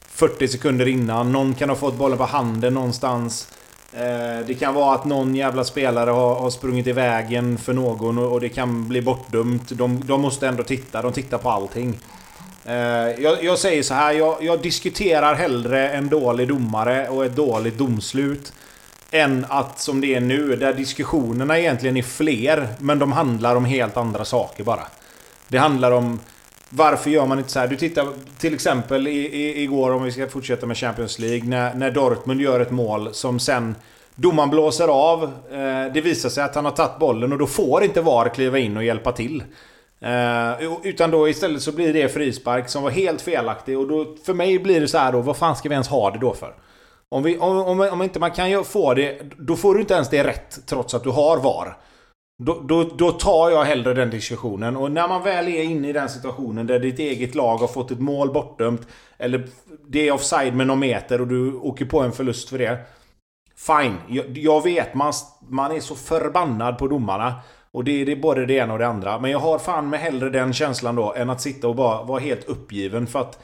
[0.09, 1.33] 40 sekunder innan.
[1.33, 3.49] Någon kan ha fått bollen på handen någonstans.
[3.93, 8.33] Eh, det kan vara att någon jävla spelare har, sprungit i vägen för någon och,
[8.33, 9.69] och det kan bli bortdömt.
[9.69, 11.99] De, de, måste ändå titta, de tittar på allting.
[12.65, 12.75] Eh,
[13.23, 17.79] jag, jag, säger så här, jag, jag, diskuterar hellre en dålig domare och ett dåligt
[17.79, 18.53] domslut.
[19.11, 23.65] Än att som det är nu, där diskussionerna egentligen är fler, men de handlar om
[23.65, 24.87] helt andra saker bara.
[25.49, 26.21] Det handlar om
[26.69, 27.69] varför gör man inte så här?
[27.69, 31.75] Du tittar till exempel i, i, igår, om vi ska fortsätta med Champions League, när,
[31.75, 33.75] när Dortmund gör ett mål som sen
[34.15, 35.25] domaren blåser av.
[35.51, 38.59] Eh, det visar sig att han har tagit bollen och då får inte VAR kliva
[38.59, 39.43] in och hjälpa till.
[40.03, 44.35] Eh, utan då istället så blir det frispark som var helt felaktig och då för
[44.35, 46.55] mig blir det så här då, vad fan ska vi ens ha det då för?
[47.09, 50.11] Om, vi, om, om, om inte man kan få det, då får du inte ens
[50.11, 51.77] det rätt trots att du har VAR.
[52.43, 54.77] Då, då, då, tar jag hellre den diskussionen.
[54.77, 57.91] Och när man väl är inne i den situationen där ditt eget lag har fått
[57.91, 58.87] ett mål bortdömt.
[59.19, 59.49] Eller
[59.89, 62.79] det är offside med någon meter och du åker på en förlust för det.
[63.57, 65.13] Fine, jag, jag vet man,
[65.49, 67.35] man är så förbannad på domarna.
[67.73, 69.19] Och det, det är både det ena och det andra.
[69.19, 72.21] Men jag har fan med hellre den känslan då än att sitta och bara vara
[72.21, 73.39] helt uppgiven för att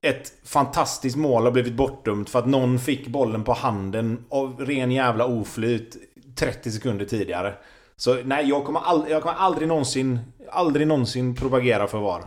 [0.00, 4.90] ett fantastiskt mål har blivit bortdömt för att någon fick bollen på handen av ren
[4.90, 5.96] jävla oflyt
[6.36, 7.54] 30 sekunder tidigare.
[7.96, 10.18] Så nej, jag kommer, all, jag kommer aldrig någonsin,
[10.50, 12.22] aldrig någonsin propagera för VAR.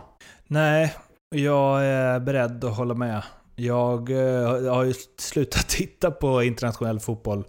[0.46, 0.94] Nej,
[1.30, 3.22] jag är beredd att hålla med.
[3.56, 7.44] Jag, jag har ju slutat titta på internationell fotboll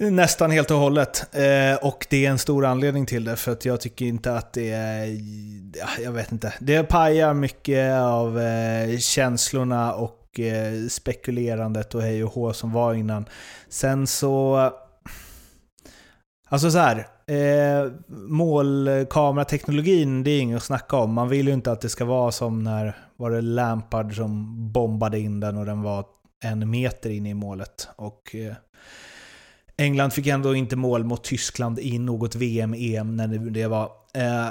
[0.00, 1.34] Nästan helt och hållet.
[1.34, 4.52] Eh, och det är en stor anledning till det, för att jag tycker inte att
[4.52, 5.18] det är...
[6.02, 6.54] Jag vet inte.
[6.60, 12.94] Det pajar mycket av eh, känslorna och eh, spekulerandet och hej och hå som var
[12.94, 13.24] innan.
[13.68, 14.70] Sen så...
[16.48, 17.06] Alltså så här.
[17.26, 21.12] Eh, målkamerateknologin, det är inget att snacka om.
[21.12, 25.18] Man vill ju inte att det ska vara som när var det Lampard som bombade
[25.18, 26.04] in den och den var
[26.44, 27.88] en meter in i målet.
[27.96, 28.54] Och eh,
[29.78, 33.90] England fick ändå inte mål mot Tyskland i något VM-EM när det var.
[34.14, 34.48] Eh,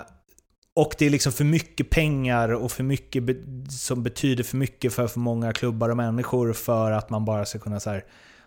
[0.76, 3.36] och det är liksom för mycket pengar och för mycket be
[3.70, 7.60] som betyder för mycket för för många klubbar och människor för att man bara ska
[7.60, 8.02] kunna säga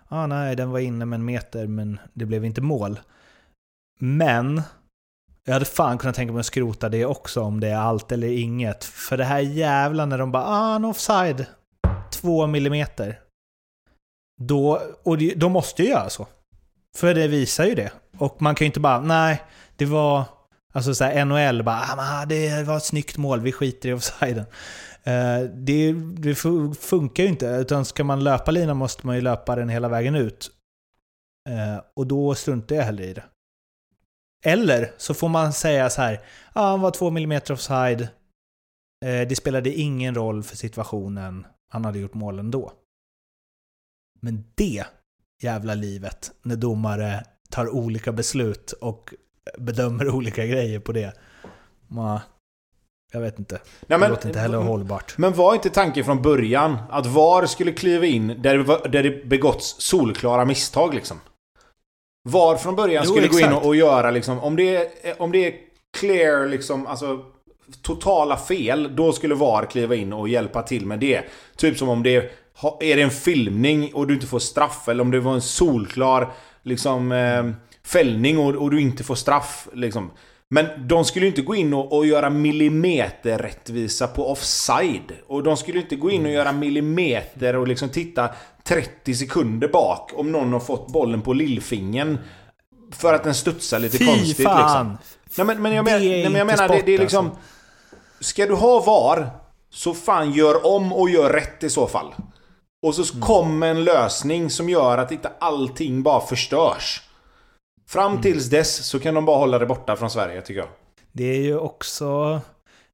[0.08, 3.00] ah, nej, den var inne med en meter men det blev inte mål.
[4.00, 4.62] Men
[5.44, 8.28] jag hade fan kunnat tänka mig att skrota det också om det är allt eller
[8.28, 8.84] inget.
[8.84, 11.46] För det här jävla när de bara ah, en offside.
[12.12, 13.20] Två millimeter.
[14.42, 16.26] Då, och de måste ju göra så.
[16.96, 17.92] För det visar ju det.
[18.18, 19.42] Och man kan ju inte bara, nej,
[19.76, 20.24] det var...
[20.72, 24.44] Alltså såhär NHL bara, ah, ah, det var ett snyggt mål, vi skiter i offsiden.
[25.06, 26.34] Uh, det, det,
[26.80, 30.14] funkar ju inte, utan ska man löpa linan måste man ju löpa den hela vägen
[30.14, 30.50] ut.
[31.48, 33.24] Uh, och då struntar jag hellre i det.
[34.44, 36.24] Eller så får man säga så här,
[36.54, 38.00] ja han var två millimeter offside,
[39.04, 42.72] eh, det spelade ingen roll för situationen, han hade gjort mål ändå.
[44.20, 44.86] Men det
[45.42, 49.14] jävla livet, när domare tar olika beslut och
[49.58, 51.12] bedömer olika grejer på det.
[51.88, 52.20] Ma,
[53.12, 53.60] jag vet inte.
[53.86, 55.18] Nej, det låter inte heller hållbart.
[55.18, 59.02] Men var inte tanken från början att VAR skulle kliva in där det, var, där
[59.02, 61.20] det begåtts solklara misstag liksom?
[62.28, 63.62] VAR från början Jo, skulle gå in exakt.
[63.62, 65.54] och, och göra liksom, om det, är, om det är
[65.98, 67.24] clear liksom, alltså
[67.82, 71.22] totala fel, då skulle VAR kliva in och hjälpa till med det.
[71.56, 72.30] Typ som om det är,
[72.62, 75.40] ha- är det en filmning och du inte får straff, eller om det var en
[75.40, 77.50] solklar liksom eh,
[77.86, 80.10] fällning och, och du inte får straff liksom.
[80.52, 85.12] Men de skulle ju inte gå in och, och göra millimeter rättvisa på offside.
[85.26, 88.28] Och de skulle inte gå in och göra millimeter och liksom titta
[88.64, 92.18] 30 sekunder bak om någon har fått bollen på lillfingern.
[92.92, 94.88] För att den studsar lite Fy konstigt fan!
[94.88, 94.98] liksom.
[95.36, 97.26] Nej men, men jag, men, nej, men jag menar, det, det är liksom...
[97.26, 97.40] alltså.
[98.20, 99.30] Ska du ha VAR,
[99.70, 102.14] så fan gör om och gör rätt i så fall.
[102.86, 103.20] Och så Mm.
[103.26, 107.02] kom en lösning som gör att inte allting bara förstörs.
[107.88, 108.22] Fram Mm.
[108.22, 110.68] tills dess så kan de bara hålla det borta från Sverige tycker jag.
[111.12, 112.40] Det är ju också...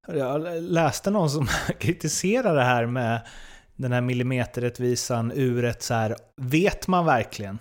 [0.09, 1.47] Jag läste någon som
[1.79, 3.21] kritiserar det här med
[3.77, 7.59] den här millimeterrättvisan ur ett så här, vet man verkligen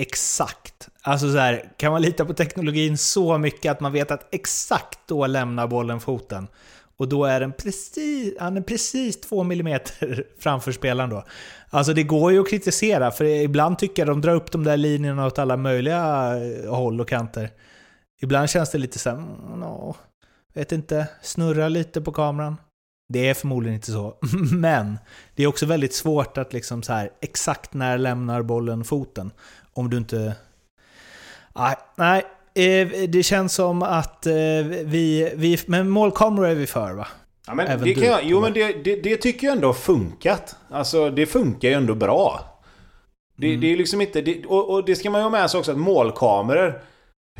[0.00, 0.88] exakt?
[1.02, 4.98] Alltså så här, kan man lita på teknologin så mycket att man vet att exakt
[5.06, 6.48] då lämnar bollen foten?
[6.96, 11.24] Och då är den precis, han är precis två millimeter framför spelaren då.
[11.70, 14.76] Alltså det går ju att kritisera, för ibland tycker jag de drar upp de där
[14.76, 17.50] linjerna åt alla möjliga eh, håll och kanter.
[18.20, 19.16] Ibland känns det lite såhär...
[19.16, 19.96] Mm, no,
[20.54, 22.56] vet inte, snurra lite på kameran.
[23.08, 24.18] Det är förmodligen inte så.
[24.52, 24.98] Men
[25.34, 29.30] det är också väldigt svårt att liksom så här, exakt när lämnar bollen foten.
[29.72, 30.36] Om du inte...
[31.54, 32.22] Nej, nej
[32.54, 34.32] eh, Det känns som att eh,
[34.84, 35.32] vi...
[35.36, 37.06] vi men målkameror är vi för va?
[37.46, 39.68] Ja, men Även det du, kan jag, jo men det, det, det tycker jag ändå
[39.68, 40.56] har funkat.
[40.70, 42.40] Alltså det funkar ju ändå bra.
[43.36, 43.60] Det, Mm.
[43.60, 44.20] det är liksom inte...
[44.20, 46.82] Det, och, och det ska man ju ha med sig också att målkameror...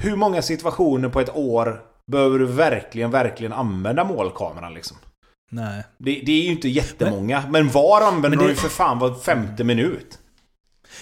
[0.00, 4.96] Hur många situationer på ett år behöver du verkligen, verkligen använda målkameran liksom?
[5.50, 5.82] Nej.
[5.98, 7.42] Det, det är ju inte jättemånga.
[7.50, 10.18] Men, var använder Men de det- ju för fan var femte minut.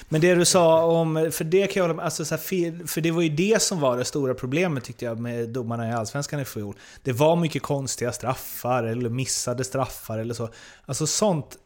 [0.09, 3.01] Men det du sa om, för det kan jag hålla med alltså så här, för
[3.01, 6.41] det var ju det som var det stora problemet tyckte jag med domarna i Allsvenskan
[6.41, 6.77] i fjol.
[7.03, 10.49] Det var mycket konstiga straffar eller missade straffar eller så.
[10.87, 11.57] Alltså sånt.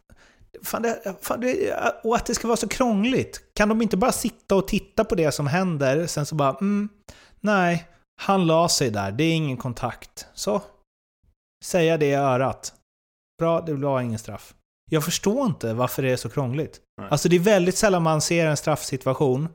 [0.63, 3.41] Fan det, fan det, och att det ska vara så krångligt.
[3.55, 6.89] Kan de inte bara sitta och titta på det som händer, sen så bara mm,
[7.41, 7.89] nej,
[8.23, 10.27] han la sig där, det är ingen kontakt.
[10.35, 10.63] Så.
[11.65, 12.75] Säga det i örat.
[13.39, 14.55] Bra, det var ingen straff.
[14.95, 16.81] Jag förstår inte varför det är så krångligt.
[17.01, 17.09] Nej.
[17.11, 19.49] Alltså det är väldigt sällan man ser en straffsituation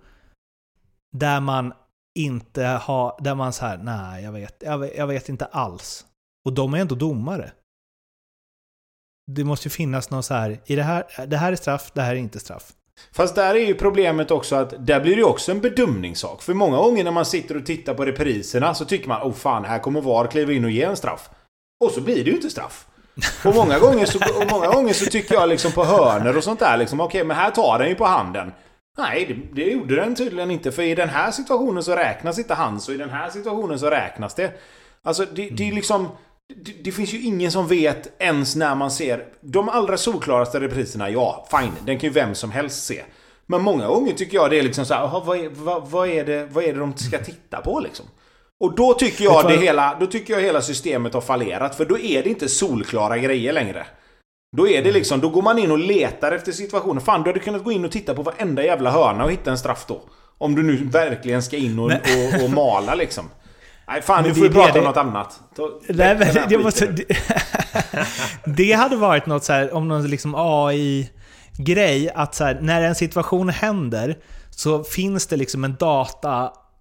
[1.11, 1.73] där man
[2.19, 6.05] inte har, där man så här, nej jag vet, jag vet, jag vet inte alls.
[6.45, 7.51] Och de är ändå domare.
[9.31, 12.01] Det måste ju finnas någon så här, i det här, det här är straff, det
[12.01, 12.73] här är inte straff.
[13.11, 16.41] Fast där är ju problemet också att där blir det ju också en bedömningssak.
[16.41, 19.65] För många gånger när man sitter och tittar på repriserna så tycker man oh fan,
[19.65, 21.29] här kommer VAR kliva in och ge en straff.
[21.83, 22.88] Och så blir det ju inte straff.
[23.45, 26.59] Och många gånger så, och många gånger så tycker jag liksom på hörner och sånt
[26.59, 28.51] där liksom, okej men här tar den ju på handen.
[28.97, 30.71] Nej, det, det gjorde den tydligen inte.
[30.71, 33.89] För i den här situationen så räknas inte hands och i den här situationen så
[33.89, 34.59] räknas det.
[35.03, 36.07] Alltså det, det är liksom...
[36.55, 39.25] Det, det finns ju ingen som vet ens när man ser...
[39.41, 41.73] De allra solklaraste repriserna, ja, fine.
[41.85, 43.01] Den kan ju vem som helst se.
[43.45, 46.07] Men många gånger tycker jag det är liksom så här, "Jaha, vad, är, vad, vad,
[46.09, 48.05] är det, vad är det de ska titta på liksom?
[48.59, 51.75] Och då tycker jag, det hela, då tycker jag hela systemet har fallerat.
[51.75, 53.85] För då är det inte solklara grejer längre.
[54.57, 57.01] Då är det liksom, då går man in och letar efter situationer.
[57.01, 59.57] Fan, du hade kunnat gå in och titta på varenda jävla hörna och hitta en
[59.57, 60.01] straff då.
[60.37, 63.25] Om du nu verkligen ska in och, och, och mala liksom.
[63.87, 65.39] Nej, fan nu får vi prata det- om något annat.
[65.55, 67.05] Ta- Nej, men det, måste, det,
[68.45, 72.95] det hade varit något så här, om någon liksom AI-grej, att så här, när en
[72.95, 74.17] situation händer
[74.49, 75.75] så finns det liksom en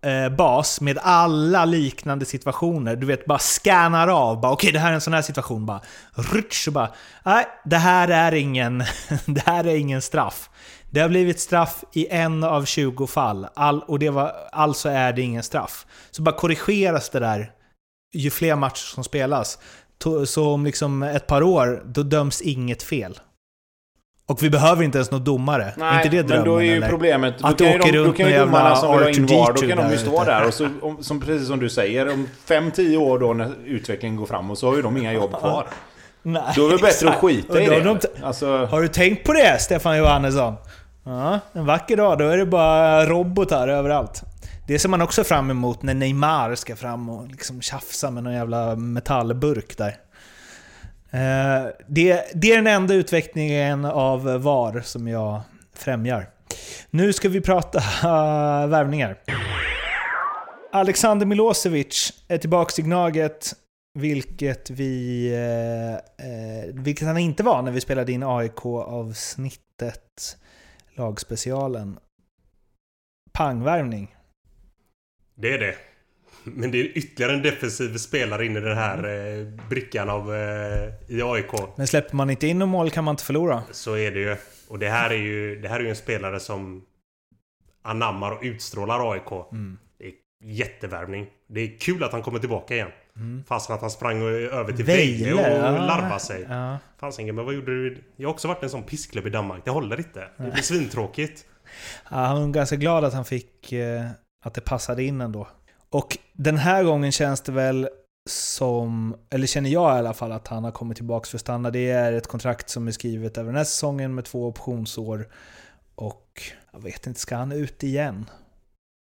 [0.03, 2.97] Eh, bas med alla liknande situationer.
[2.97, 4.41] Du vet, bara scannar av.
[4.41, 5.67] Bara, Okej, det här är en sån här situation.
[5.67, 5.81] Bara,
[6.15, 6.93] rutsch, bara,
[7.25, 8.79] nej, det här är ingen,
[9.27, 10.51] det här är ingen straff.
[10.91, 15.13] Det har blivit straff i en av 20 fall, all, och det var, alltså är
[15.13, 15.87] det ingen straff.
[16.11, 17.53] Så bara korrigeras det där
[18.15, 19.59] ju fler matcher som spelas.
[20.27, 23.21] Så om liksom ett par år, då döms inget fel.
[24.29, 25.73] Och vi behöver inte ens någon domare.
[25.77, 26.89] Nej, inte det drömmen men då är ju eller?
[26.89, 27.39] problemet...
[27.39, 29.03] Då Att kan det ju åker de, då runt kan ju någon domarna som vill
[29.05, 31.49] ha in VAR, då R2D2 kan de ju stå där och så, om, som, precis
[31.49, 34.97] som du säger, om 5-10 år då när utvecklingen går framåt så har ju de
[34.97, 35.67] inga jobb kvar.
[36.23, 37.81] Nej, Då är det bättre att skita i då det.
[37.81, 40.55] de- Alltså, Har du tänkt på det, Stefan Johannesson?
[41.05, 44.23] Ja, en vacker dag, då är det bara robotar överallt.
[44.67, 48.33] Det ser man också fram emot när Neymar ska fram och liksom tjafsa med någon
[48.35, 49.95] jävla metallburk där.
[51.11, 55.41] Eh, det, det är den enda utvecklingen av VAR som jag
[55.75, 56.31] främjar.
[56.91, 59.19] Nu ska vi prata eh, värvningar.
[60.73, 63.55] Alexander Milosevic är tillbaka i Gnaget,
[63.99, 65.95] vilket, vi, eh,
[66.27, 70.37] eh vilket han inte var när vi spelade in AIK-avsnittet,
[70.95, 71.99] lagspecialen.
[73.33, 74.17] Pangvärvning.
[75.35, 75.88] Det är det.
[76.45, 80.89] Men det är ytterligare en defensiv spelare in i den här eh, brickan av eh,
[81.09, 81.53] i AIK.
[81.77, 83.63] Men släpper man inte in någon mål kan man inte förlora.
[83.71, 84.37] Så är det ju.
[84.69, 86.85] Och det här är ju, det här är ju en spelare som
[87.83, 89.33] anammar och utstrålar AIK.
[89.53, 89.79] Mm.
[89.99, 91.27] Det är jättevärvning.
[91.49, 92.91] Det är kul att han kommer tillbaka igen.
[93.17, 93.45] Mm.
[93.45, 95.87] Fastän att han sprang över till Veje och ja.
[95.87, 96.47] larvade sig.
[96.49, 96.79] Ja.
[96.99, 98.05] Fasiken, men vad gjorde du?
[98.17, 99.65] Jag har också varit en sån pissklubb i Danmark.
[99.65, 100.29] Det håller inte.
[100.37, 101.45] Det blir svintråkigt.
[102.11, 103.73] Ja, han var ganska glad att han fick...
[103.73, 104.05] Eh,
[104.45, 105.49] att det passade in ändå.
[105.91, 107.89] Och den här gången känns det väl
[108.29, 111.71] som, eller känner jag i alla fall, att han har kommit tillbaka för att stanna.
[111.71, 115.29] Det är ett kontrakt som är skrivet över den här säsongen med två optionsår.
[115.95, 118.31] Och jag vet inte, ska han ut igen?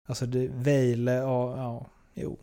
[0.09, 2.39] Alltså, det, Vejle och ja, jo.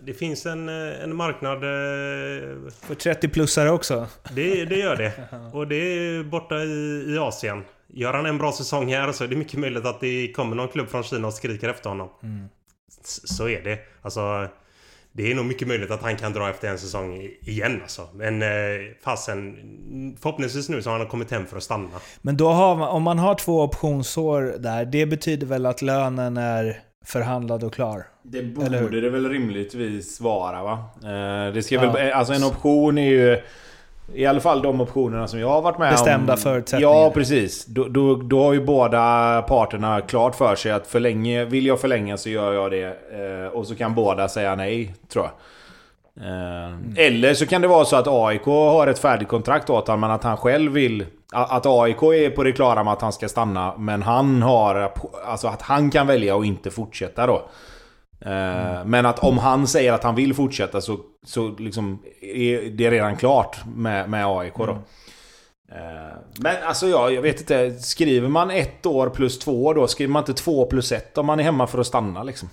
[0.00, 1.56] Det finns en, eh, en marknad...
[1.56, 4.06] Eh, för 30-plussare också?
[4.34, 5.12] Det, det gör det.
[5.52, 7.64] Och det är borta i, i Asien.
[7.86, 10.68] Gör han en bra säsong här så är det mycket möjligt att det kommer någon
[10.68, 12.08] klubb från Kina och skriker efter honom.
[12.22, 12.48] Mm.
[13.04, 13.78] Så är det.
[14.02, 14.48] Alltså...
[15.14, 18.08] Det är nog mycket möjligt att han kan dra efter en säsong igen alltså.
[18.14, 18.48] Men eh,
[19.04, 19.56] fasen...
[20.20, 21.88] Förhoppningsvis nu så har han kommit hem för att stanna.
[22.22, 26.36] Men då har man, om man har två optionsår där, det betyder väl att lönen
[26.36, 28.06] är förhandlad och klar?
[28.22, 30.84] Det borde det väl rimligtvis vara va?
[31.02, 31.92] Eh, det ska ja.
[31.92, 32.12] väl...
[32.12, 33.42] Alltså en option är ju...
[34.14, 36.38] I alla fall de optionerna som jag har varit med Bestämda om.
[36.38, 36.94] förutsättningar.
[36.94, 37.64] Ja, precis.
[37.64, 42.16] Då, då, då, har ju båda parterna klart för sig att förlänge, vill jag förlänga
[42.16, 42.86] så gör jag det.
[42.86, 45.32] Eh, och så kan båda säga nej, tror jag.
[46.26, 46.94] Eh, mm.
[46.96, 50.10] Eller så kan det vara så att AIK har ett färdigt kontrakt åt honom, men
[50.10, 51.06] att han själv vill...
[51.34, 54.92] Att AIK är på det klara med att han ska stanna, men han har...
[55.26, 57.42] Alltså att han kan välja att inte fortsätta då.
[58.24, 58.90] Mm.
[58.90, 63.16] Men att om han säger att han vill fortsätta så, så liksom är det redan
[63.16, 64.64] klart med, med AIK då.
[64.64, 64.78] Mm.
[65.74, 67.70] Eh, men alltså ja, jag vet inte.
[67.70, 69.86] Skriver man ett år plus två år då?
[69.86, 72.48] Skriver man inte två plus ett om man är hemma för att stanna liksom?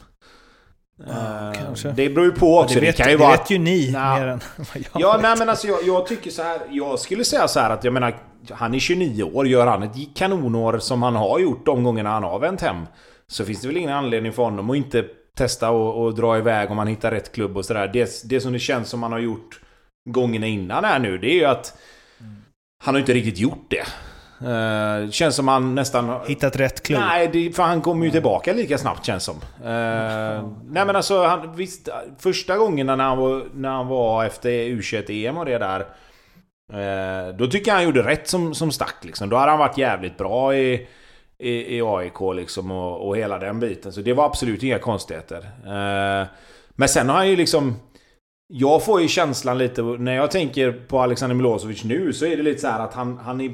[1.07, 1.91] Ja, kanske.
[1.91, 2.73] Det beror ju på också.
[2.73, 3.37] Ja, det, vet, det kan ju det vara...
[3.37, 4.19] vet ju ni nah.
[4.19, 5.21] mer än vad jag Ja, vet.
[5.21, 6.59] nej men alltså jag, jag, tycker så här.
[6.69, 8.15] Jag skulle säga så här att jag menar...
[8.51, 9.47] Han är 29 år.
[9.47, 12.85] Gör han ett kanonår som han har gjort de gångerna han har vänt hem.
[13.27, 16.69] Så finns det väl ingen anledning för honom att inte testa och, och dra iväg
[16.69, 17.87] om man hittar rätt klubb och sådär.
[17.93, 19.59] Det, det som det känns som man har gjort
[20.09, 21.77] gångerna innan här nu, det är ju att
[22.83, 23.85] han har inte riktigt gjort det.
[24.41, 26.19] Uh, känns som han nästan...
[26.27, 26.99] Hittat rätt klubb?
[26.99, 29.35] Nej, det, för han kommer ju tillbaka lika snabbt känns som.
[29.35, 31.89] Uh, nej men alltså, han, visst,
[32.19, 35.79] första gången när han var, när han var efter U21-EM och det där.
[36.73, 39.29] Uh, då tycker jag han gjorde rätt som, som stack liksom.
[39.29, 40.87] Då hade han varit jävligt bra i
[41.39, 43.93] i, i AIK liksom och, och hela den biten.
[43.93, 45.37] Så det var absolut inga konstigheter.
[45.65, 46.27] Eh,
[46.69, 47.75] men sen har han ju liksom...
[48.53, 52.43] Jag får ju känslan lite, när jag tänker på Alexander Milosevic nu så är det
[52.43, 53.53] lite så att han, han är...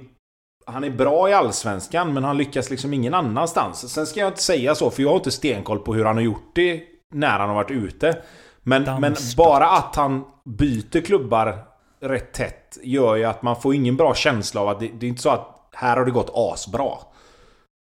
[0.67, 3.93] Han är bra i Allsvenskan men han lyckas liksom ingen annanstans.
[3.93, 6.23] Sen ska jag inte säga så för jag har inte stenkoll på hur han har
[6.23, 8.17] gjort det när han har varit ute.
[8.61, 11.65] Men, men bara att han byter klubbar
[11.99, 15.07] rätt tätt gör ju att man får ingen bra känsla av att det, det är
[15.07, 16.91] inte så att här har det gått asbra.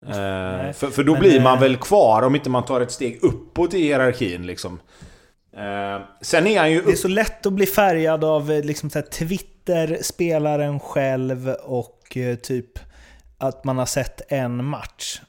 [0.07, 2.93] Eh, för, för då men, blir man eh, väl kvar om inte man tar ett
[2.93, 4.81] steg uppåt i hierarkin liksom.
[5.57, 6.83] Eh, sen är han ju...
[6.83, 12.17] Det är så lätt att bli färgad av eh, liksom, så Twitter, spelaren själv och
[12.17, 12.79] eh, typ
[13.39, 15.21] att man har sett en match.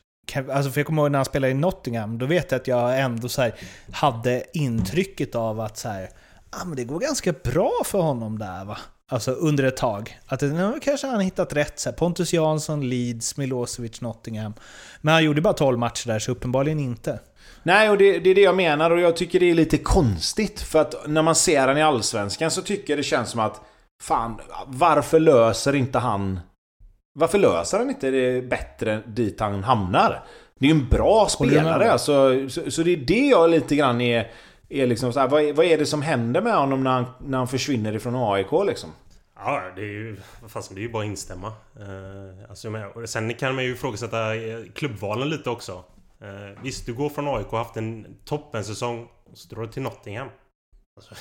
[0.51, 2.99] Alltså för jag kommer ihåg när han spelade i Nottingham, då vet jag att jag
[2.99, 3.55] ändå så här,
[3.91, 6.09] hade intrycket av att så här,
[6.49, 8.77] ah, men det går ganska bra för honom där va.
[9.11, 10.19] Alltså under ett tag.
[10.25, 11.79] Att nu kanske han hittat rätt.
[11.79, 14.53] Så här, Pontus Jansson, Leeds, Milosevic, Nottingham.
[15.01, 17.19] Men han gjorde bara 12 matcher där, så uppenbarligen inte.
[17.63, 20.61] Nej, och det, det, är det jag menar och jag tycker det är lite konstigt.
[20.61, 23.61] För att när man ser han i Allsvenskan så tycker jag det känns som att...
[24.01, 26.39] Fan, varför löser inte han...
[27.13, 30.23] Varför löser han inte det bättre dit han hamnar?
[30.59, 32.49] Det är ju en bra spelare alltså.
[32.49, 34.31] Så, så det är det jag lite grann är
[34.71, 37.37] är liksom så här, vad, vad är det som händer med honom när han, när
[37.37, 38.89] han försvinner ifrån AIK liksom?
[39.43, 40.17] Ja, det är ju...
[40.47, 41.47] Fast det är ju bara att instämma.
[41.79, 45.83] Eh, alltså, sen kan man ju ifrågasätta eh, klubbvalen lite också.
[46.21, 49.81] Eh, visst, du går från AIK och haft en toppensäsong och så drar du till
[49.81, 50.27] Nottingham.
[50.95, 51.15] Alltså,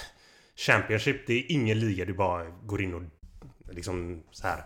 [0.56, 3.02] Championship, det är ingen liga du bara går in och
[3.74, 4.62] liksom så här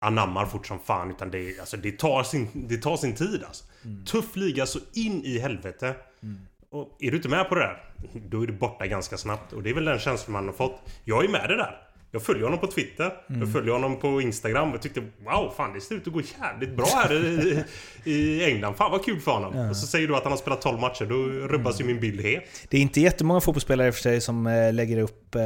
[0.00, 1.10] anammar fort som fan.
[1.10, 3.64] Utan det, alltså, det, tar, sin, det tar sin tid alltså.
[3.84, 4.04] Mm.
[4.04, 5.94] Tuff liga så in i helvete.
[6.22, 6.38] Mm.
[6.70, 9.52] Och är du inte med på det där, då är du borta ganska snabbt.
[9.52, 10.80] Och det är väl den känslan man har fått.
[11.04, 11.85] Jag är med det där.
[12.16, 13.12] Jag följer honom på Twitter.
[13.28, 13.40] Mm.
[13.40, 16.76] Jag följer honom på Instagram och tyckte wow, fan det ser ut att gå jävligt
[16.76, 17.64] bra här i,
[18.04, 18.74] i England.
[18.74, 19.56] Fan vad kul för honom.
[19.56, 19.70] Ja.
[19.70, 21.04] Och så säger du att han har spelat 12 matcher.
[21.04, 21.14] Då
[21.46, 21.88] rubbas mm.
[21.88, 22.44] ju min bild helt.
[22.68, 25.42] Det är inte jättemånga fotbollsspelare för sig som äh, lägger upp äh,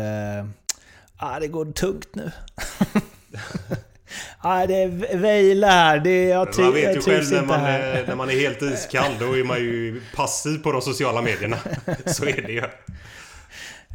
[1.17, 2.31] ah, det går tungt nu.
[4.41, 5.99] ah, det väjlar här.
[5.99, 9.13] Det, jag man vet ju själv när man, är, när man är helt iskall.
[9.21, 11.57] Då är man ju passiv på de sociala medierna.
[12.07, 12.63] Så är det ju.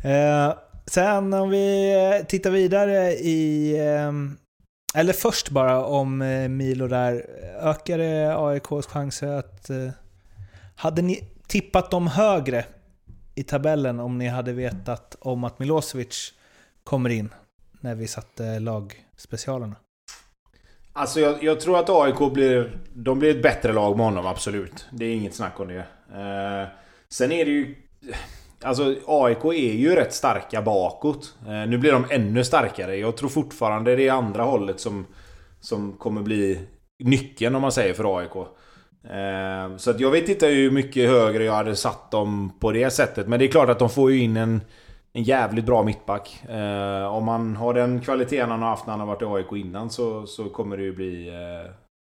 [0.05, 0.53] Uh,
[0.87, 3.77] Sen om vi eh, tittar vidare i...
[3.87, 4.37] Ehm,
[4.95, 7.25] eller först bara om eh, Milo där.
[7.61, 9.69] Ökar det AIKs chanser att...
[9.69, 9.89] Eh,
[10.75, 12.65] hade ni tippat dem högre
[13.35, 16.33] i tabellen om ni hade vetat om att Milosevic
[16.83, 17.29] kommer in
[17.81, 19.75] när vi satte lagspecialerna?
[20.93, 22.77] Alltså jag, jag, tror att AIK blir...
[22.93, 24.85] De blir ett bättre lag med honom, absolut.
[24.91, 25.77] Det är inget snack om det.
[26.13, 26.67] Eh,
[27.09, 27.75] sen är det ju...
[28.65, 31.35] Alltså AIK är ju rätt starka bakåt.
[31.47, 32.95] Eh, nu blir de ännu starkare.
[32.95, 35.05] Jag tror fortfarande det är andra hållet som,
[35.59, 36.59] som kommer bli
[37.03, 38.35] nyckeln om man säger för AIK.
[39.09, 42.89] Eh, så att jag vet inte hur mycket högre jag hade satt dem på det
[42.89, 43.27] sättet.
[43.27, 44.61] Men det är klart att de får ju in en,
[45.13, 46.43] en jävligt bra mittback.
[46.49, 49.65] Eh, om man har den kvaliteten han har haft när han har varit i AIK
[49.65, 51.31] innan så, så kommer det ju bli...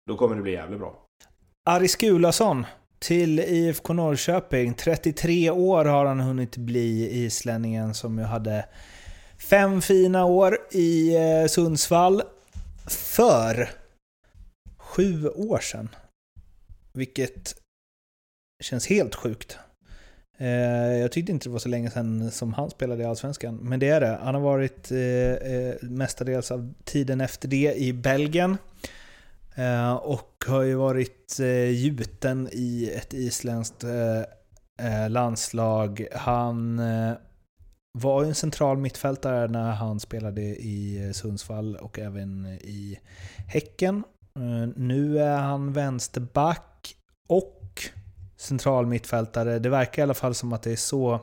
[0.07, 0.95] Då kommer det bli jävligt bra.
[1.71, 2.67] Aris Gulason
[3.01, 4.75] till IFK Norrköping.
[4.75, 8.65] 33 år har han hunnit bli, islänningen som ju hade
[9.39, 12.23] fem fina år i eh, Sundsvall
[12.87, 13.71] för
[14.77, 15.89] sju år sedan.
[16.93, 17.55] Vilket
[18.63, 19.59] känns helt sjukt.
[20.39, 20.49] Eh,
[20.97, 23.89] jag tyckte inte det var så länge sedan som han spelade i Allsvenskan, men det
[23.89, 24.19] är det.
[24.23, 28.57] Han har varit eh, mestadels av tiden efter det i Belgien.
[29.55, 36.07] Eh, och har ju varit eh, gjuten i ett isländskt eh, landslag.
[36.13, 36.81] Han
[37.93, 42.99] var ju en central mittfältare när han spelade i Sundsvall och även i
[43.49, 44.05] Häcken.
[44.77, 46.97] Nu är han vänsterback
[47.29, 47.83] och
[48.37, 49.59] central mittfältare.
[49.59, 51.21] Det verkar i alla fall som att det är så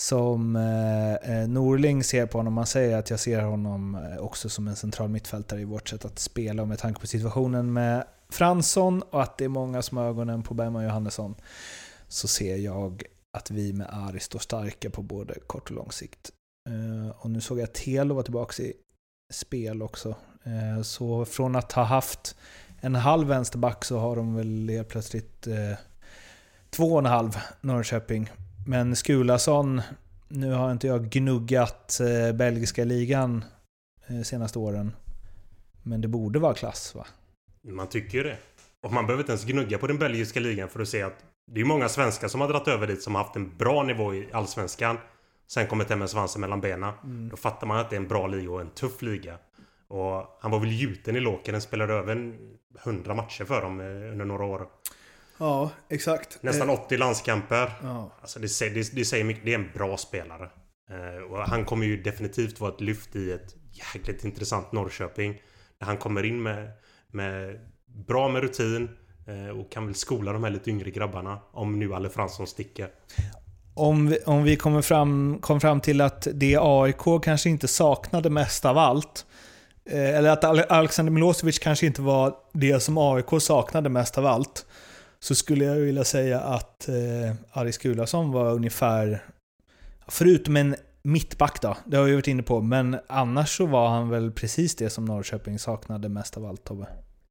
[0.00, 2.54] som eh, eh, Norling ser på honom.
[2.54, 6.04] Man säger att jag ser honom eh, också som en central mittfältare i vårt sätt
[6.04, 9.96] att spela och med tanke på situationen med Fransson och att det är många som
[9.96, 11.34] har ögonen på Bergman Johannesson
[12.08, 16.30] så ser jag att vi med Ari står starka på både kort och lång sikt.
[16.68, 18.72] Eh, och nu såg jag att Telo var tillbaka i
[19.32, 20.14] spel också.
[20.44, 22.36] Eh, så från att ha haft
[22.80, 25.78] en halv vänsterback så har de väl helt plötsligt eh,
[26.70, 28.30] två och en halv Norrköping
[28.66, 29.82] men Skulason,
[30.28, 33.44] nu har inte jag gnuggat eh, belgiska ligan
[34.06, 34.92] eh, senaste åren.
[35.82, 37.06] Men det borde vara klass va?
[37.62, 38.36] Man tycker ju det.
[38.82, 41.60] Och man behöver inte ens gnugga på den belgiska ligan för att se att det
[41.60, 44.28] är många svenskar som har dragit över dit som har haft en bra nivå i
[44.32, 44.98] Allsvenskan.
[45.46, 46.92] Sen kommit hem med svansen mellan benen.
[47.04, 47.28] Mm.
[47.28, 49.38] Då fattar man att det är en bra liga och en tuff liga.
[49.88, 51.60] Och han var väl gjuten i Låken.
[51.60, 52.34] spelade över
[52.84, 54.66] 100 matcher för dem eh, under några år.
[55.40, 56.42] Ja, exakt.
[56.42, 57.72] Nästan 80 eh, landskamper.
[57.82, 58.12] Ja.
[58.20, 59.44] Alltså det, det, det säger mycket.
[59.44, 60.50] Det är en bra spelare.
[60.90, 65.42] Eh, och han kommer ju definitivt vara ett lyft i ett jäkligt intressant Norrköping.
[65.78, 66.70] Där han kommer in med,
[67.12, 67.60] med
[68.06, 68.88] bra med rutin
[69.26, 71.38] eh, och kan väl skola de här lite yngre grabbarna.
[71.52, 72.88] Om nu Alle Fransson sticker.
[73.74, 78.30] Om vi, om vi kommer fram, kom fram till att det AIK kanske inte saknade
[78.30, 79.26] mest av allt.
[79.90, 84.66] Eller att Alexander Milosevic kanske inte var det som AIK saknade mest av allt
[85.24, 89.24] så skulle jag vilja säga att eh, Aris Gulason var ungefär,
[90.08, 94.08] förutom en mittback då, det har vi varit inne på, men annars så var han
[94.08, 96.86] väl precis det som Norrköping saknade mest av allt Tobbe.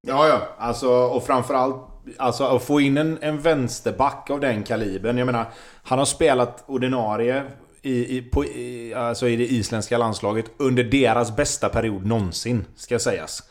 [0.08, 0.42] Ja, ja.
[0.58, 1.76] Alltså, och framförallt
[2.18, 5.18] alltså, att få in en, en vänsterback av den kalibern.
[5.18, 5.46] Jag menar,
[5.84, 7.44] han har spelat ordinarie
[7.82, 13.00] i, i, på, i, alltså i det isländska landslaget under deras bästa period någonsin, ska
[13.00, 13.44] sägas.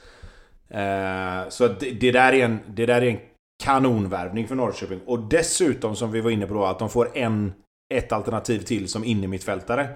[0.71, 3.19] Eh, så det, det, där är en, det där är en
[3.63, 5.01] kanonvärvning för Norrköping.
[5.07, 7.53] Och dessutom, som vi var inne på då, att de får en,
[7.95, 9.89] ett alternativ till som innermittfältare.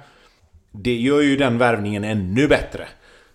[0.73, 2.89] Det gör ju den värvningen ännu bättre.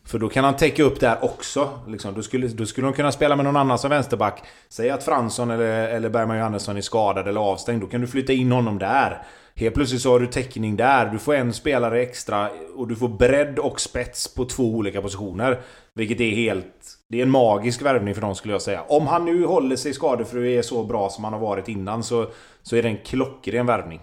[0.07, 1.79] För då kan han täcka upp där också.
[1.87, 4.43] Liksom, då, skulle, då skulle de kunna spela med någon annan som vänsterback.
[4.69, 7.81] Säg att Fransson eller, eller Bergman Johannesson är skadad eller avstängd.
[7.81, 9.23] Då kan du flytta in honom där.
[9.55, 11.05] Helt plötsligt så har du täckning där.
[11.05, 15.61] Du får en spelare extra och du får bredd och spets på två olika positioner.
[15.93, 16.96] Vilket är helt...
[17.09, 18.81] Det är en magisk värvning för dem skulle jag säga.
[18.81, 22.03] Om han nu håller sig skadefri och är så bra som han har varit innan
[22.03, 22.31] så,
[22.61, 24.01] så är det en klockren värvning.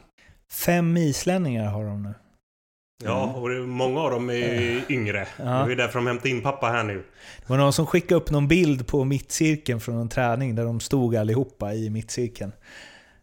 [0.52, 2.14] Fem islänningar har de nu.
[3.05, 5.26] Ja, och många av dem är yngre.
[5.36, 5.44] Ja.
[5.44, 7.05] Det är ju därför de hämtar in pappa här nu.
[7.38, 10.80] Det var någon som skickade upp någon bild på mittcirkeln från en träning där de
[10.80, 12.52] stod allihopa i mittcirkeln.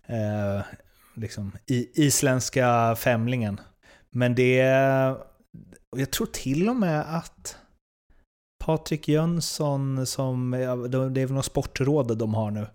[0.06, 0.62] Eh,
[1.16, 3.60] liksom, i isländska femlingen.
[4.10, 4.58] Men det...
[5.96, 7.58] Jag tror till och med att
[8.66, 10.52] Patrik Jönsson som,
[11.12, 12.68] det är väl något sportråd de har nu.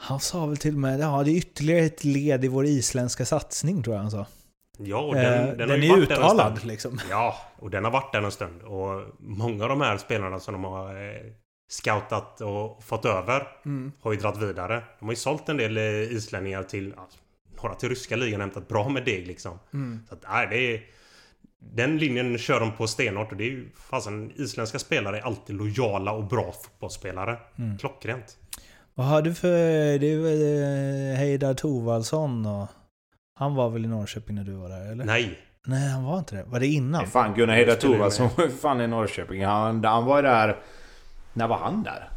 [0.00, 3.82] Han sa väl till med, ja det är ytterligare ett led i vår isländska satsning
[3.82, 4.26] tror jag han sa.
[4.78, 6.68] Ja, och den, Eh, den, den är uttalad stund.
[6.68, 7.00] liksom.
[7.10, 8.62] Ja, och den har varit där en stund.
[8.62, 11.32] Och många av de här spelarna som de har eh,
[11.70, 13.92] scoutat och fått över Mm.
[14.00, 14.82] har ju dragit vidare.
[14.98, 16.94] De har ju sålt en del eh, islänningar till
[17.62, 19.58] några till ryska ligan hämtat bra med deg liksom.
[19.72, 20.00] Mm.
[20.08, 20.82] Så att, nej, det är...
[21.60, 25.56] Den linjen kör de på stenhårt och det är ju fasen isländska spelare är alltid
[25.56, 27.36] lojala och bra fotbollsspelare.
[27.58, 27.78] Mm.
[27.78, 28.36] Klockrent.
[28.94, 29.48] Vad har du för...
[29.98, 30.42] Det är väl
[31.12, 32.68] eh, Heidar Thorvaldsson och...
[33.34, 35.04] Han var väl i Norrköping när du var där eller?
[35.04, 35.38] Nej.
[35.66, 36.44] Nej, han var inte det.
[36.46, 37.02] Var det innan?
[37.02, 39.44] Nej, fan Gunnar Heidar Thorvaldsson var fan i Norrköping.
[39.44, 40.56] Han, han var ju där...
[41.32, 42.10] När var han där?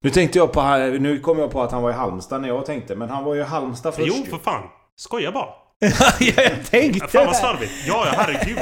[0.00, 0.62] Nu tänkte jag på...
[0.76, 2.96] Nu kom jag på att han var i Halmstad när jag tänkte.
[2.96, 4.68] Men han var ju i Halmstad först Jo, för fan.
[4.96, 5.48] Skoja bara.
[6.20, 7.38] Ja, jag tänkte Fan vad det.
[7.38, 7.72] slarvigt.
[7.86, 8.58] Ja, ja, herregud.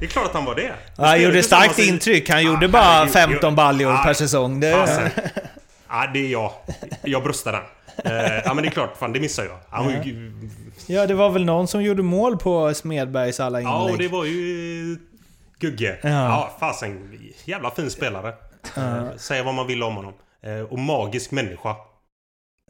[0.00, 0.72] Det är klart att han var det.
[0.96, 2.28] Ja, han gjorde starkt intryck.
[2.30, 3.12] Han Ja, gjorde bara herregud.
[3.12, 3.56] 15 Jo.
[3.56, 4.60] baljor Ja, per säsong.
[4.60, 5.10] Det...
[5.88, 6.52] Ja, det är jag.
[7.02, 7.62] Jag bröstar den.
[8.16, 8.96] Eh, ja, men det är klart.
[8.98, 9.56] Fan, det missar jag.
[9.70, 10.32] Han var ju...
[10.86, 13.74] Ja, det var väl någon som gjorde mål på Smedbergs alla inlägg.
[13.74, 14.96] Ja, och det var ju...
[15.58, 15.96] Gugge.
[16.02, 16.08] Ja.
[16.08, 17.18] Ja, fasen.
[17.44, 18.28] Jävla fin spelare.
[18.76, 20.12] Eh, Säga vad man vill om honom.
[20.42, 21.76] Eh, Och magisk människa.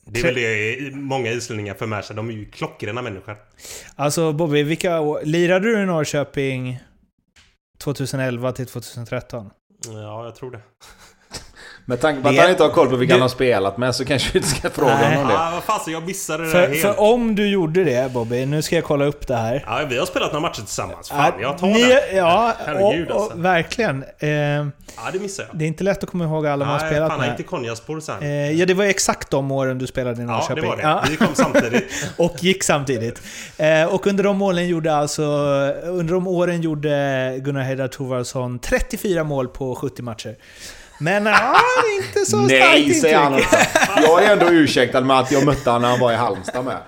[0.09, 2.17] Det är väl det många islänningar för med sig.
[2.17, 3.37] De är ju klockrena människor.
[3.95, 5.21] Alltså Bobby, vilka år...
[5.25, 6.79] Lirade du i Norrköping
[7.79, 9.51] 2011 till 2013?
[9.87, 10.61] Ja, jag tror det.
[11.89, 13.79] Med tanke på att Det- han inte har koll på vilka du- han har spelat
[13.79, 15.05] med så kanske vi inte ska fråga Nej.
[15.05, 15.35] honom om det.
[15.35, 15.93] Ja, vad fasen.
[15.93, 16.81] Jag missade det där För, helt.
[16.81, 19.65] för om du gjorde det Bobby, nu ska jag kolla upp det här.
[19.67, 21.09] Ja, vi har spelat några matcher tillsammans.
[21.09, 22.17] Fan, Ja, jag tar ni- den.
[22.17, 23.37] Ja, Herregud, och, alltså.
[23.39, 24.05] och, verkligen.
[24.19, 25.59] Eh, Ja, det missade jag.
[25.59, 27.29] det är inte lätt att komma ihåg alla man har Nej, spelat fan, med.
[27.29, 28.23] gick till Konjaspor sen.
[28.23, 30.63] Eh, ja, det var exakt de åren du spelade i ja, Norrköping.
[30.63, 30.83] det var det.
[30.83, 31.05] Ja.
[31.11, 31.85] Vi kom samtidigt.
[32.17, 33.23] och gick samtidigt.
[33.57, 35.23] Eh, och under de målen gjorde alltså...
[35.85, 40.35] Under de åren gjorde Gunnar Heidar Thorvaldsson 34 mål på 70 matcher.
[40.99, 41.57] Men ja,
[42.03, 43.57] inte så starkt Nej, säger han också.
[43.97, 46.79] Jag är ändå ursäktad med att jag mötte honom när han var i Halmstad med.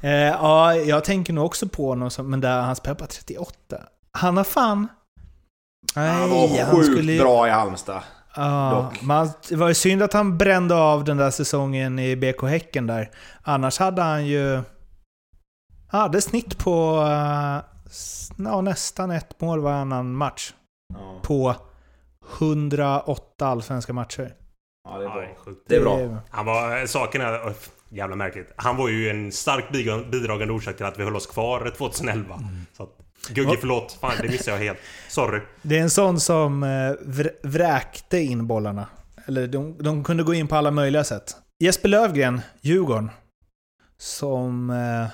[0.00, 2.30] Eh, ja, jag tänker nog också på någon som...
[2.30, 3.54] Men där han spelar bara 38.
[4.12, 4.88] Han har fan...
[5.96, 8.02] Nej, Han var han sjukt skulle ju- bra i Halmstad.
[8.36, 12.42] Ja, man, det var ju synd att han brände av den där säsongen i BK
[12.42, 13.10] Häcken där.
[13.42, 14.62] Annars hade han ju...
[15.88, 17.04] Han hade snitt på
[18.38, 20.52] ja, nästan ett mål varannan match.
[21.22, 21.54] På
[22.38, 24.34] 108 allsvenska matcher.
[24.88, 25.20] Ja, det är Ja, bra.
[25.22, 25.62] det är sjukt.
[25.68, 26.16] Det är bra.
[26.30, 26.86] Han var...
[26.86, 27.32] Saken är...
[27.48, 27.52] oh,
[27.88, 28.52] jävla märkligt.
[28.56, 32.34] Han var ju en stark bidrag- bidragande orsak till att vi höll oss kvar 2011.
[32.34, 32.48] Mm.
[32.76, 32.90] Så att,
[33.30, 33.92] Gugge, förlåt.
[34.00, 34.78] Fan, det missade jag helt.
[35.08, 35.40] Sorry.
[35.62, 36.66] Det är en sån som eh,
[37.06, 38.86] vr- vräkte in bollarna.
[39.26, 41.36] Eller de, de kunde gå in på alla möjliga sätt.
[41.58, 43.10] Jesper Lövgren, Djurgården.
[43.96, 44.70] Som...
[44.70, 45.06] Eh,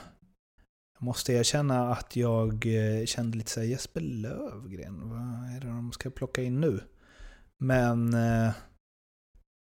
[0.99, 5.93] jag måste erkänna att jag eh, kände lite såhär, Jesper Lövgren, vad är det de
[5.93, 6.81] ska plocka in nu?
[7.65, 8.15] Men...
[8.15, 8.49] Eh,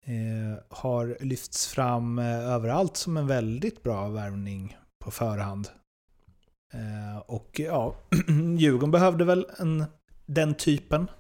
[0.07, 5.68] eh, har lyfts fram eh, överallt som en väldigt bra värvning på förhand.
[6.72, 7.97] Eh, och ja,
[8.57, 9.84] Djurgården behövde väl en,
[10.26, 11.11] den typen.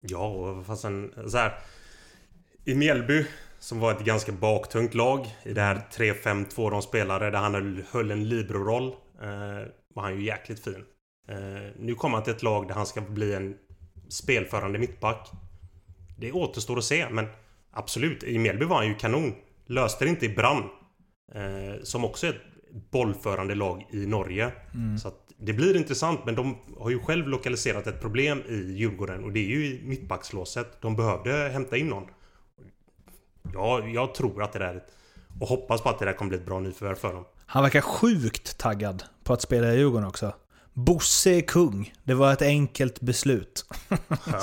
[0.00, 1.58] Ja, fast en, så här.
[2.64, 3.26] I Mjällby,
[3.58, 7.82] som var ett ganska baktungt lag i det här 3-5-2 de spelade, där han höll,
[7.90, 8.86] höll en libero-roll,
[9.22, 10.84] eh, var han ju jäkligt fin.
[11.28, 13.56] Eh, nu kommer han till ett lag där han ska bli en
[14.08, 15.30] spelförande mittback.
[16.16, 17.26] Det återstår att se, men
[17.70, 19.34] absolut, i Mjällby var han ju kanon.
[19.66, 20.62] Löste det inte i Brann,
[21.34, 24.52] eh, som också är ett bollförande lag i Norge.
[25.02, 29.24] Så att det blir intressant, men de har ju själv lokaliserat ett problem i Djurgården
[29.24, 30.82] och det är ju i mittbackslåset.
[30.82, 32.06] De behövde hämta in någon.
[33.54, 34.84] Ja, jag tror att det där...
[35.40, 37.24] Och hoppas på att det där kommer bli ett bra nyförvärv för dem.
[37.46, 40.32] Han verkar sjukt taggad på att spela i Djurgården också.
[40.76, 41.92] Bosse är kung.
[42.04, 43.64] Det var ett enkelt beslut.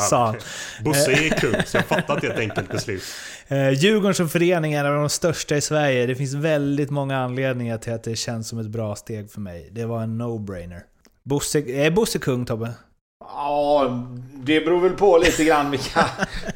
[0.10, 0.36] Sa han.
[0.84, 3.04] Bosse är kung, så jag fattar att det är ett enkelt beslut.
[3.48, 6.06] Eh, Djurgården som förening är en av de största i Sverige.
[6.06, 9.70] Det finns väldigt många anledningar till att det känns som ett bra steg för mig.
[9.72, 10.82] Det var en no-brainer.
[11.24, 12.74] Bosse, är Bosse kung Tobbe?
[13.20, 16.06] Ja, det beror väl på lite grann vilka,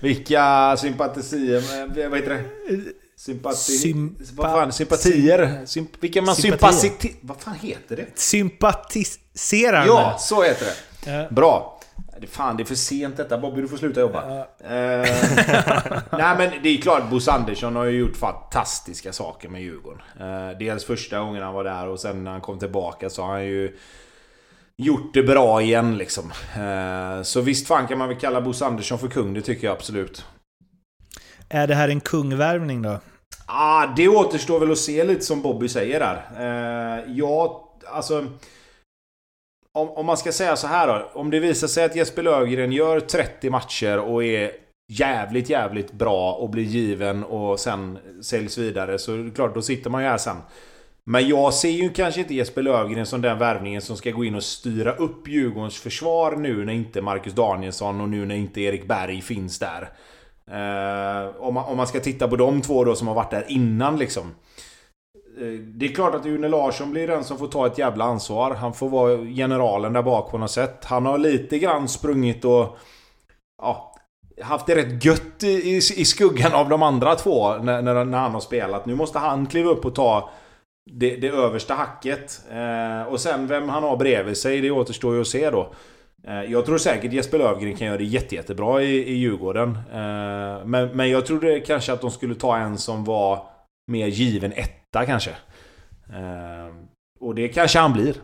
[0.01, 1.63] vilka sympatisier...
[2.09, 2.43] Vad heter det?
[3.17, 3.55] Sympati...
[3.77, 4.71] Sympa- vad fan?
[4.73, 5.61] Sympatier?
[5.65, 6.71] Symp, vilka man Sympatier.
[6.79, 7.15] sympati...
[7.21, 8.05] Vad fan heter det?
[8.19, 11.11] Sympatiserar Ja, så heter det.
[11.11, 11.27] Ja.
[11.29, 11.73] Bra.
[12.21, 13.37] Det- Fan, det är för sent detta.
[13.37, 14.23] Bobby, du får sluta jobba.
[14.23, 14.45] Eh,
[16.11, 17.09] nej, men det är klart.
[17.09, 20.01] Bosse Andersson har ju gjort fantastiska saker med Djurgården.
[20.19, 23.29] Eh, dels första gången han var där och sen när han kom tillbaka så har
[23.31, 23.77] han ju
[24.77, 26.31] gjort det bra igen liksom.
[26.55, 29.33] Eh, så visst fan kan man väl kalla Bosse Andersson för kung.
[29.33, 30.25] Det tycker jag absolut.
[31.49, 32.89] Är det här en kungvärvning då?
[32.89, 32.99] Ja,
[33.49, 36.21] Ah, det återstår väl att se lite som Bobby säger där.
[36.39, 38.25] Eh, ja, alltså...
[39.73, 41.11] Om, om man ska säga så här då.
[41.13, 44.51] Om det visar sig att Jesper Löfgren gör 30 matcher och är
[44.91, 49.61] jävligt, jävligt bra och blir given och sen säljs vidare så är det klart, då
[49.61, 50.37] sitter man ju här sen.
[51.03, 54.35] Men jag ser ju kanske inte Jesper Lövgren som den värvningen som ska gå in
[54.35, 58.87] och styra upp Djurgårdens försvar nu när inte Marcus Danielsson och nu när inte Erik
[58.87, 59.89] Berg finns där.
[60.51, 63.45] Eh, om, man, om man ska titta på de två då som har varit där
[63.47, 64.35] innan liksom.
[65.39, 68.55] Eh, det är klart att Une Larsson blir den som får ta ett jävla ansvar.
[68.55, 70.85] Han får vara generalen där bak på något sätt.
[70.85, 72.77] Han har lite grann sprungit och...
[73.61, 73.93] Ja,
[74.41, 78.17] haft det rätt gött i, i, i skuggan av de andra två när, när, när
[78.17, 78.85] han har spelat.
[78.85, 80.29] Nu måste han kliva upp och ta
[80.91, 82.41] det, det översta hacket.
[82.51, 85.73] Eh, och sen vem han har bredvid sig, det återstår ju att se då.
[86.23, 89.69] Eh, jag tror säkert Jesper Löfgren kan göra det jätte, jättebra i, i Djurgården.
[89.69, 93.45] Eh, men, men jag trodde kanske att de skulle ta en som var
[93.91, 95.31] mer given etta kanske.
[96.09, 96.75] Eh,
[97.19, 98.15] och det kanske han blir.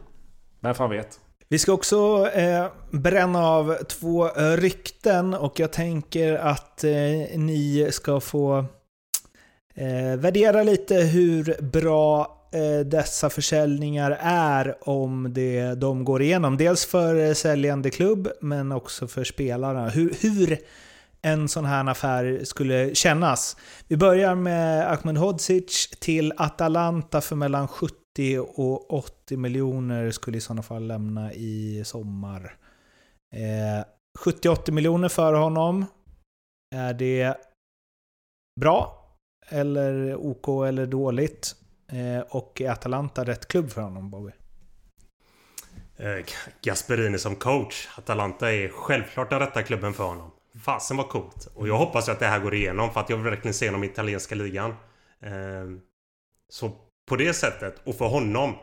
[0.60, 1.20] Vem fan vet.
[1.50, 4.28] Vi ska också eh, bränna av två
[4.58, 6.92] rykten och jag tänker att eh,
[7.36, 8.66] ni ska få
[9.76, 16.58] eh, värdera lite hur bra Eh, dessa försäljningar är om det, de går igenom.
[16.58, 19.90] Dels för eh, säljande klubb men också för spelarna.
[19.90, 20.58] Hur, hur
[21.22, 23.58] en sån här affär skulle kännas.
[23.88, 30.42] Vi börjar med Ahmed Hodzic till Atalanta för mellan 70 och 80 miljoner skulle i
[30.42, 32.56] sådana fall lämna i sommar.
[33.36, 33.86] Eh,
[34.20, 35.86] 70-80 miljoner för honom.
[36.76, 37.38] Är det
[38.60, 39.10] bra?
[39.50, 41.56] Eller OK eller dåligt?
[41.88, 44.32] Eh, och är Atalanta rätt klubb för honom, Bobby?
[45.98, 46.26] Eh,
[46.62, 47.88] Gasperini som coach.
[47.98, 50.32] Atalanta är självklart den rätta klubben för honom.
[50.62, 51.48] Fasen var coolt.
[51.56, 53.84] Och jag hoppas att det här går igenom för att jag vill verkligen se honom
[53.84, 54.70] i italienska ligan.
[55.22, 55.32] Eh,
[56.50, 56.72] så
[57.06, 58.56] på det sättet, och för honom,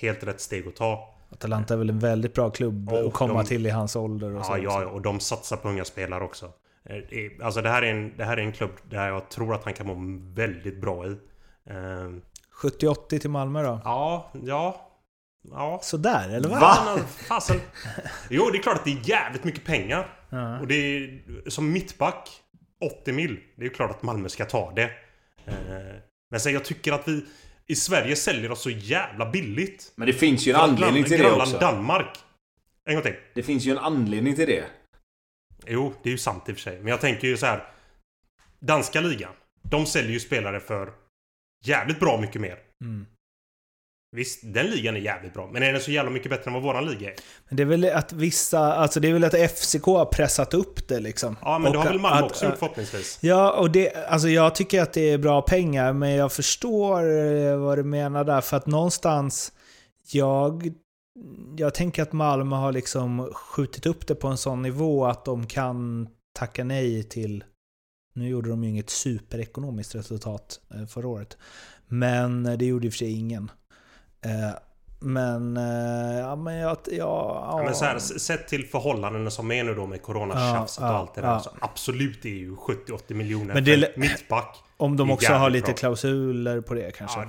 [0.00, 1.14] helt rätt steg att ta.
[1.30, 4.36] Atalanta är väl en väldigt bra klubb och att komma de, till i hans ålder
[4.36, 4.52] och så.
[4.52, 6.52] Ja, ja, och de satsar på unga spelare också.
[7.42, 9.74] Alltså det här, är en, det här är en klubb där jag tror att han
[9.74, 9.96] kan må
[10.34, 11.16] väldigt bra i.
[12.62, 13.80] 70-80 till Malmö då?
[13.84, 14.84] Ja, ja.
[15.50, 15.80] Ja.
[15.82, 16.60] Sådär, eller vad?
[16.60, 16.98] Va?
[17.28, 17.60] Fasen.
[18.30, 20.08] Jo, det är klart att det är jävligt mycket pengar.
[20.30, 20.60] Ja.
[20.60, 22.28] Och det är som mittback
[23.02, 23.40] 80 mil.
[23.56, 24.90] Det är klart att Malmö ska ta det.
[25.46, 25.54] Eh,
[26.30, 27.24] men sen jag tycker att vi
[27.66, 29.92] i Sverige säljer oss så jävla billigt.
[29.96, 31.58] Men det finns ju en anledning till det också.
[31.58, 32.18] Danmark.
[32.84, 33.16] En gång till.
[33.34, 34.64] Det finns ju en anledning till det.
[35.66, 36.78] Jo, det är ju sant i och för sig.
[36.78, 37.72] Men jag tänker ju så här.
[38.60, 39.32] Danska ligan.
[39.62, 40.92] De säljer ju spelare för
[41.64, 42.58] jävligt bra mycket mer.
[42.84, 43.06] Mm.
[44.16, 45.50] Visst, den ligan är jävligt bra.
[45.52, 47.14] Men är den så jävla mycket bättre än vad våran liga är?
[47.48, 50.88] Men det är väl att vissa, alltså det är väl att FCK har pressat upp
[50.88, 51.36] det liksom.
[51.40, 53.18] Ja, men det har väl Malmö också gjort förhoppningsvis.
[53.20, 57.56] Ja, och det, alltså jag tycker att det är bra pengar, men jag förstår eh,
[57.56, 58.40] vad du menar där.
[58.40, 59.52] För att någonstans,
[60.12, 60.72] jag,
[61.56, 65.46] jag tänker att Malmö har liksom skjutit upp det på en sån nivå att de
[65.46, 67.44] kan tacka nej till
[68.18, 71.38] nu gjorde de ju inget superekonomiskt resultat eh, förra året.
[71.86, 73.50] Men det gjorde i och för sig ingen.
[74.24, 74.58] Eh,
[75.00, 76.76] men, eh, ja men jag...
[76.86, 77.62] Ja, ja.
[77.64, 81.14] Men så här, sett till förhållandena som är nu då med coronatjafset ja, och allt
[81.14, 81.38] det där.
[81.38, 84.56] Så absolut är ju 70-80 miljoner men det, för mittback.
[84.76, 85.74] Om de också har lite bra.
[85.74, 87.20] klausuler på det kanske.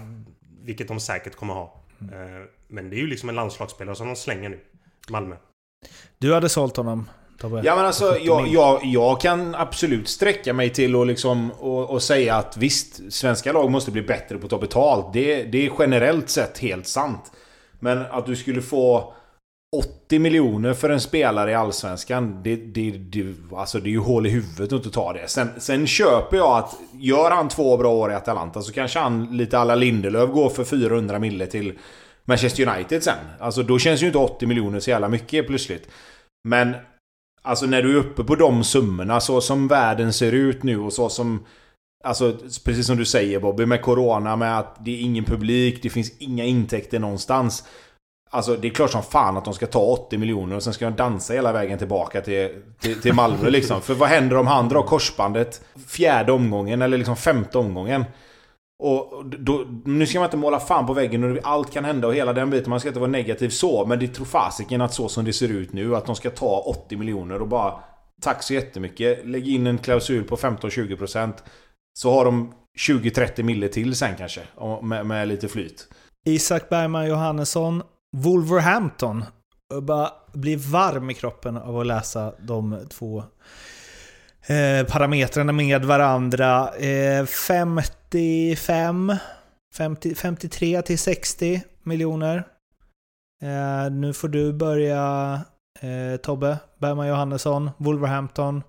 [0.64, 1.84] Vilket de säkert kommer ha.
[2.02, 2.48] Mm.
[2.68, 4.60] Men det är ju liksom en landslagsspelare som de slänger nu.
[5.10, 5.36] Malmö.
[6.18, 7.10] Du hade sålt honom
[7.42, 7.62] Tobbe?
[7.64, 12.04] Ja men alltså, jag, jag, jag kan absolut sträcka mig till och, liksom, och, och
[12.04, 15.14] säga att visst, svenska lag måste bli bättre på att ta betalt.
[15.14, 17.32] Det, det är generellt sett helt sant.
[17.80, 19.14] Men att du skulle få
[19.76, 22.44] 80 miljoner för en spelare i Allsvenskan.
[22.44, 25.28] Det, det, det, alltså det är ju hål i huvudet att inte ta det.
[25.28, 29.38] Sen, sen köper jag att gör han två bra år i Atalanta så kanske han
[29.38, 31.74] lite alla Lindelöf går för 400 mille till
[32.26, 33.18] Manchester United sen.
[33.40, 35.90] Alltså då känns ju inte 80 miljoner så jävla mycket plötsligt.
[36.44, 36.76] Men
[37.42, 40.94] Alltså när du är uppe på de summorna, så som världen ser ut nu och
[40.94, 41.46] så som...
[42.04, 45.90] Alltså precis som du säger Bobby, med Corona, med att det är ingen publik, det
[45.90, 47.64] finns inga intäkter någonstans.
[48.32, 50.86] Alltså det är klart som fan att de ska ta 80 miljoner och sen ska
[50.86, 53.82] de dansa hela vägen tillbaka till, till, till Malmö liksom.
[53.82, 58.06] För vad händer om han drar korsbandet fjärde omgången eller liksom femte omgången?
[58.80, 62.16] Och då, nu ska man inte måla fan på väggen och allt kan hända och
[62.16, 62.70] hela den biten.
[62.70, 63.86] Man ska inte vara negativ så.
[63.86, 66.60] Men det tror fasiken att så som det ser ut nu, att de ska ta
[66.60, 67.74] 80 miljoner och bara...
[68.22, 69.28] Tack så jättemycket.
[69.28, 71.34] Lägg in en klausul på 15-20%.
[71.94, 74.42] Så har de 20-30 mille till sen kanske.
[74.82, 75.88] Med, med lite flyt.
[76.26, 77.84] Isak Bergman Johannesson,
[78.18, 79.26] Wolverhampton.
[79.70, 83.24] Jag bara blir varm i kroppen av att läsa de två
[84.48, 86.76] eh, parametrarna med varandra.
[86.76, 87.26] Eh,
[88.12, 89.16] 55,
[89.76, 92.44] 50, 53 till 60 miljoner.
[93.44, 95.40] Eh, nu får du börja
[95.82, 98.64] eh, Tobbe, Bergman Johannesson, Wolverhampton.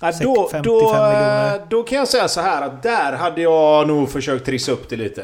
[0.00, 1.66] Ja, då, 55 då, miljoner.
[1.70, 4.96] då kan jag säga så här att där hade jag nog försökt trissa upp det
[4.96, 5.22] lite.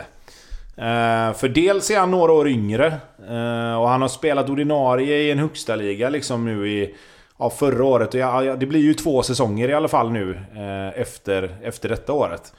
[0.77, 2.87] Eh, för dels är han några år yngre.
[3.29, 6.95] eh, och han har spelat ordinarie i en högsta liga liksom nu i...
[7.39, 8.15] Ja, förra året.
[8.15, 12.13] Och ja, det blir ju två säsonger i alla fall nu eh, efter, efter detta
[12.13, 12.53] året.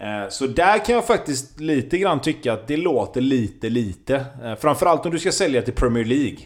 [0.00, 4.24] Eh, så där kan jag faktiskt lite grann tycka att det låter lite, lite.
[4.44, 6.38] Eh, framförallt om du ska sälja till Premier League.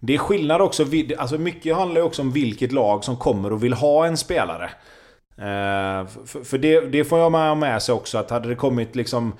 [0.00, 0.86] Det är skillnad också,
[1.18, 4.70] alltså mycket handlar ju också om vilket lag som kommer och vill ha en spelare.
[5.38, 8.96] Eh, för, för det, det får jag med, med sig också att hade det kommit
[8.96, 9.32] liksom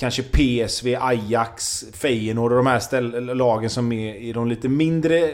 [0.00, 5.30] Kanske PSV, Ajax, Feyenoord och de här ställ, lagen som är i de lite mindre...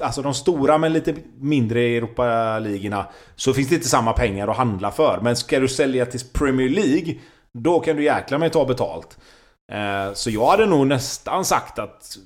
[0.00, 3.06] Alltså de stora men lite mindre Europa-ligorna.
[3.36, 5.20] Så finns det inte samma pengar att handla för.
[5.22, 7.14] Men ska du sälja till Premier League
[7.58, 9.18] Då kan du jäkla mig ta betalt.
[9.72, 12.18] Eh, så jag hade nog nästan sagt att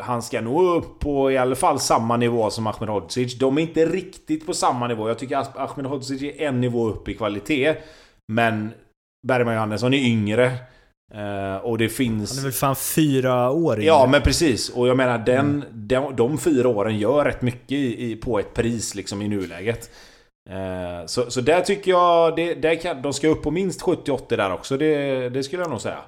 [0.00, 3.38] han ska nog upp på i alla fall samma nivå som Ahmedhodzic.
[3.38, 5.08] De är inte riktigt på samma nivå.
[5.08, 7.76] Jag tycker att Ahmedhodzic är en nivå upp i kvalitet.
[8.32, 8.72] Men
[9.26, 10.52] Bergman Johannesson är yngre.
[11.14, 12.30] Eh, och det finns...
[12.30, 14.68] Han är väl fan fyra år Ja, men precis.
[14.68, 18.54] Och jag menar, den, de, de fyra åren gör rätt mycket i, i, på ett
[18.54, 19.90] pris liksom i nuläget.
[20.50, 22.36] Eh, så, så där tycker jag...
[22.36, 24.76] Det, där kan, de ska upp på minst 70-80 där också.
[24.76, 26.00] Det, det skulle jag nog säga.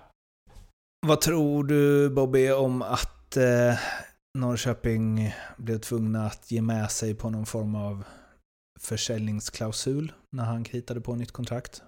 [1.07, 3.79] Vad tror du Bobby om att eh,
[4.39, 8.05] Norrköping blev tvungna att ge med sig på någon form av
[8.81, 11.83] försäljningsklausul när han kritade på nytt kontrakt?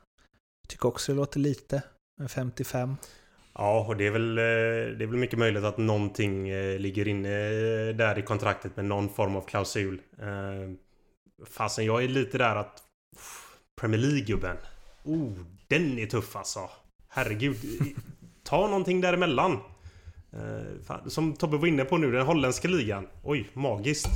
[0.69, 1.83] Tycker också det låter lite
[2.29, 2.97] 55.
[3.55, 4.45] Ja, och det är väl, eh,
[4.99, 8.85] det är väl mycket möjligt att någonting eh, ligger inne eh, där i kontraktet med
[8.85, 10.01] någon form av klausul.
[11.51, 12.83] Fasen, jag är lite där att...
[13.81, 14.57] Premier League-gubben.
[15.05, 15.33] Oh,
[15.69, 16.71] den är tuff alltså.
[17.09, 17.57] Herregud.
[18.45, 19.59] Ta någonting däremellan.
[20.87, 23.09] Fan, Som Tobbe var inne på nu, den holländska ligan.
[23.23, 24.09] Oj, magiskt.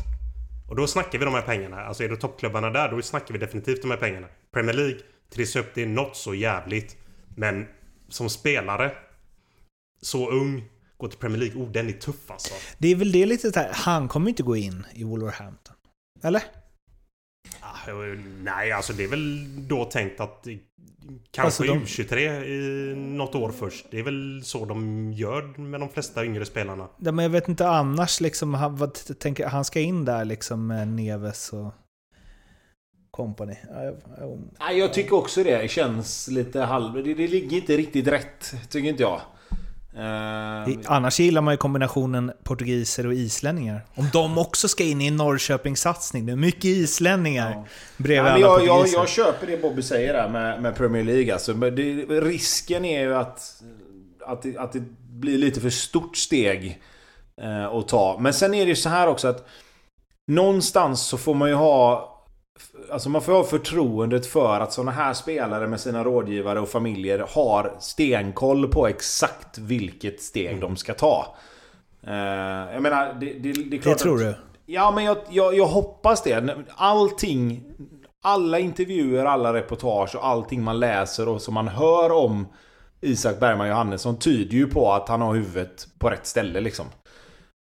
[0.69, 1.81] Och då snackar vi de här pengarna.
[1.81, 4.27] Alltså är det toppklubbarna där, då snackar vi definitivt de här pengarna.
[4.53, 4.99] Premier League,
[5.31, 6.97] trissa upp det något så jävligt.
[7.37, 7.67] Men
[8.09, 8.93] som spelare,
[10.03, 10.65] så ung,
[10.97, 11.63] gå till Premier League.
[11.63, 12.55] Oh, den är tuff alltså.
[12.79, 15.75] Det är väl det lite så här, han kommer inte gå in i Wolverhampton.
[16.23, 16.43] Eller?
[17.61, 17.93] Ah,
[18.43, 20.55] Nej, alltså det är väl då tänkt att eh,
[21.31, 23.87] kanske Alltså, de- U23 i något år först.
[23.91, 26.89] Det är väl så de gör med de flesta yngre spelarna.
[26.99, 30.67] Ja, men jag vet inte annars liksom, han, vad tänker, han ska in där liksom
[30.67, 31.73] med Neves och
[33.17, 33.55] company.
[33.75, 35.57] Ja, jag, jag, Nej, jag tycker också det.
[35.63, 36.95] Det känns lite halv...
[37.05, 39.21] Det, det ligger inte riktigt rätt, tycker inte jag.
[40.69, 43.81] I- Annars gillar man ju kombinationen portugiser och islänningar.
[43.95, 46.27] Om de också ska in i en Norrköpingssatsning.
[46.27, 47.65] Det är mycket islänningar Ja.
[47.97, 48.99] bredvid Nej, men alla jag, jag, portugiser.
[48.99, 51.33] jag köper det Bobby säger där med, med Premier League.
[51.33, 53.63] Alltså, men det, risken är ju att,
[54.27, 56.81] att, det, att det blir lite för stort steg
[57.43, 58.17] eh, att ta.
[58.21, 59.47] Men sen är det ju så här också att
[60.27, 62.13] någonstans så får man ju ha
[62.91, 67.27] Alltså man får ha förtroendet för att sådana här spelare med sina rådgivare och familjer
[67.29, 71.37] har stenkoll på exakt vilket steg de ska ta.
[72.07, 72.15] Eh,
[72.73, 74.35] jag menar, det, det, det är det klart tror att, du?
[74.67, 76.57] Ja, men jag, jag, jag hoppas det.
[76.77, 77.65] Allting,
[78.23, 82.47] alla intervjuer, alla reportage och allting man läser och som man hör om
[83.01, 86.87] Isak Bergman Johannesson tyder ju på att han har huvudet på rätt ställe liksom.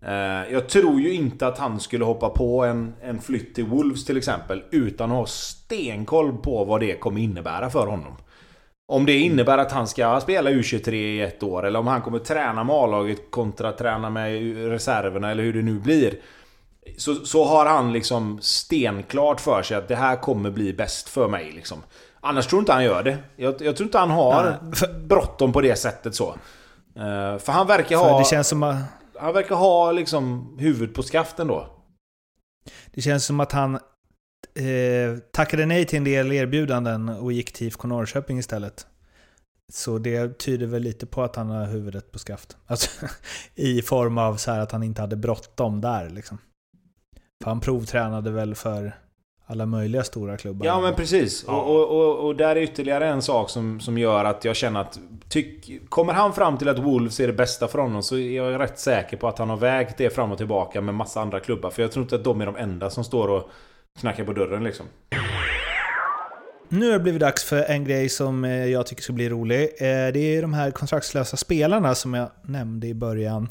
[0.03, 4.05] Eh, Jag tror ju inte att han skulle hoppa på en, en flytt till Wolves
[4.05, 8.17] till exempel utan att ha stenkoll på vad det kommer innebära för honom.
[8.89, 12.19] Om det innebär att han ska spela U23 i ett år eller om han kommer
[12.19, 16.15] träna med A-laget kontra träna med reserverna eller hur det nu blir.
[16.97, 21.29] Så, så har han liksom stenklart för sig att det här kommer bli bäst för
[21.29, 21.79] mig liksom.
[22.21, 23.19] Annars tror inte han gör det.
[23.37, 24.57] Jag, jag tror inte han har
[25.09, 26.29] bråttom på det sättet så.
[26.97, 28.19] Eh, för han verkar ha...
[28.19, 28.77] det känns som att...
[29.21, 31.77] Han verkar ha liksom huvudet på skaften då.
[32.91, 33.75] Det känns som att han
[34.55, 38.87] eh, tackade nej till en del erbjudanden och gick till IFK Norrköping istället.
[39.73, 42.57] Så det tyder väl lite på att han har huvudet på skaft.
[42.67, 43.07] Alltså,
[43.55, 46.39] I form av så här att han inte hade bråttom där liksom.
[47.43, 48.99] För han provtränade väl för
[49.51, 50.67] alla möjliga stora klubbar.
[50.67, 51.45] Ja men precis.
[51.47, 51.61] Ja.
[51.61, 54.99] Och, och, och, där är ytterligare en sak som, som gör att jag känner att...
[55.29, 58.61] Tyck, kommer han fram till att Wolves är det bästa för honom så är jag
[58.61, 61.71] rätt säker på att han har vägt det fram och tillbaka med massa andra klubbar.
[61.71, 63.51] För jag tror inte att de är de enda som står och
[64.01, 64.87] knackar på dörren liksom.
[66.69, 69.63] Nu har det blivit dags för en grej som eh, jag tycker ska bli rolig.
[69.63, 73.49] Eh, Det är de här kontraktslösa spelarna som jag nämnde i början.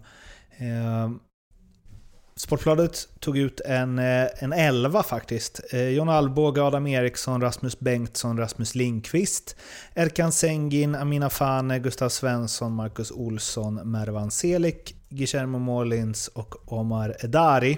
[2.40, 5.60] Sportbladet tog ut en, eh, en elva faktiskt.
[5.72, 9.56] Jon John Alvbåge, Adam Eriksson, Rasmus Bengtsson, Rasmus Linkvist,
[9.94, 17.78] Erkan Sengin, Amina Fane, Gustav Svensson, Marcus Olsson, Mervan Selik, Guillermo Målins och Omar Edari.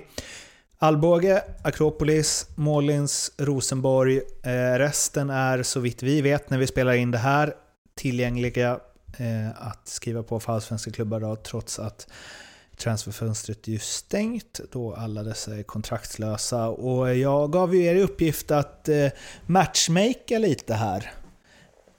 [0.78, 4.22] Alvbåge, Akropolis, Målins, Rosenborg.
[4.44, 7.54] Eh, resten är så vitt vi vet när vi spelar in det här
[7.96, 8.80] tillgängliga
[9.18, 12.08] eh, att skriva på för allsvenska klubbar då, trots att
[12.82, 16.70] transferfönstret är ju stängt då alla dessa är kontraktslösa.
[16.70, 19.08] Och jag gav ju er i uppgift att eh,
[19.46, 21.12] matchmaka lite här.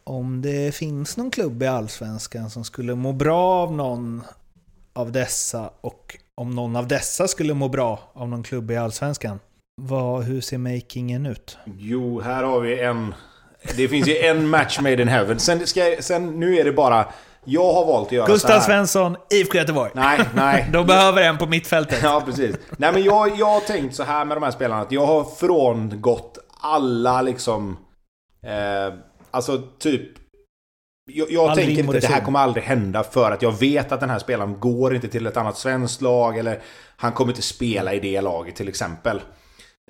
[0.04, 4.22] Om det finns någon klubb i Allsvenskan som skulle må bra av någon
[4.92, 9.40] av dessa och om någon av dessa skulle må bra av någon klubb i Allsvenskan.
[9.82, 11.58] Vad, hur ser makingen ut?
[11.78, 13.14] Jo, här har vi en...
[13.76, 15.38] Det finns ju en match made in heaven.
[15.38, 17.12] Sen, ska jag, sen nu är det bara...
[17.44, 18.60] Jag har valt att göra Gustav så här.
[18.60, 19.90] Svensson, IFK Göteborg.
[19.94, 20.68] Nej, nej.
[20.72, 21.98] De behöver en på mittfältet.
[22.02, 22.56] Ja, precis.
[22.76, 24.82] Nej, men jag, jag har tänkt så här med de här spelarna.
[24.82, 27.76] Att jag har frångått alla liksom...
[28.46, 28.94] Eh,
[29.30, 30.02] alltså typ...
[31.12, 34.00] Jag, jag tänker inte att det här kommer aldrig hända för att jag vet att
[34.00, 36.60] den här spelaren går inte till ett annat svenskt lag eller
[36.96, 39.20] han kommer inte spela i det laget till exempel.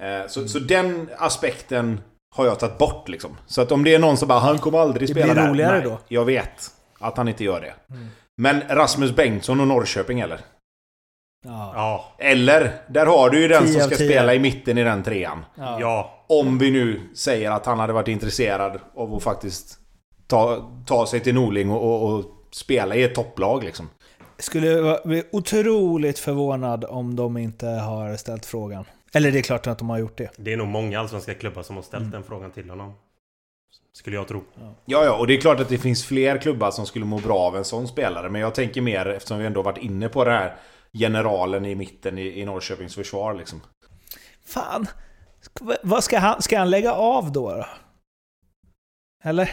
[0.02, 2.00] Eh, så, så den aspekten
[2.34, 3.36] har jag tagit bort liksom.
[3.46, 5.50] Så att om det är någon som bara han kommer aldrig Det spela blir där.
[5.50, 5.98] roligare Nej, då.
[6.08, 6.70] Jag vet
[7.02, 7.74] att han inte gör det.
[8.36, 10.40] Men Rasmus Bengtsson och Norrköping eller?
[11.44, 11.72] Ja.
[11.74, 12.14] Ja.
[12.18, 15.44] Eller, där har du ju den som ska spela i mitten i den trean.
[15.54, 15.80] Ja.
[15.80, 16.24] Ja.
[16.28, 19.78] Om vi nu säger att han hade varit intresserad av att faktiskt
[20.26, 23.88] ta, ta sig till Norling och, och, och spela i ett topplag liksom.
[24.38, 28.84] Skulle vara- bli otroligt förvånad om de inte har ställt frågan.
[29.14, 30.30] Eller det är klart att de har gjort det.
[30.36, 32.92] Det är nog många allsvenska klubbar som har ställt den frågan till honom.
[34.02, 34.44] Skulle jag tro.
[34.84, 37.38] Ja, ja, och det är klart att det finns fler klubbar som skulle må bra
[37.38, 38.30] av en sån spelare.
[38.30, 40.56] Men jag tänker mer, eftersom vi ändå varit inne på den här
[40.92, 43.60] generalen i mitten i, i Norrköpings försvar liksom.
[44.44, 44.86] Fan!
[45.82, 47.50] Vad ska han, ska han lägga av då?
[47.50, 47.66] då?
[49.24, 49.50] Eller?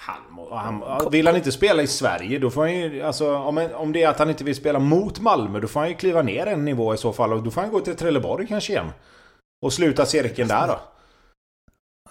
[0.00, 0.48] Han,
[0.82, 3.02] han, vill han inte spela i Sverige, då får han ju...
[3.02, 5.88] Alltså, om, om det är att han inte vill spela mot Malmö, då får han
[5.88, 7.32] ju kliva ner en nivå i så fall.
[7.32, 8.90] Och då får han gå till Trelleborg kanske igen.
[9.64, 10.80] Och sluta cirkeln där då.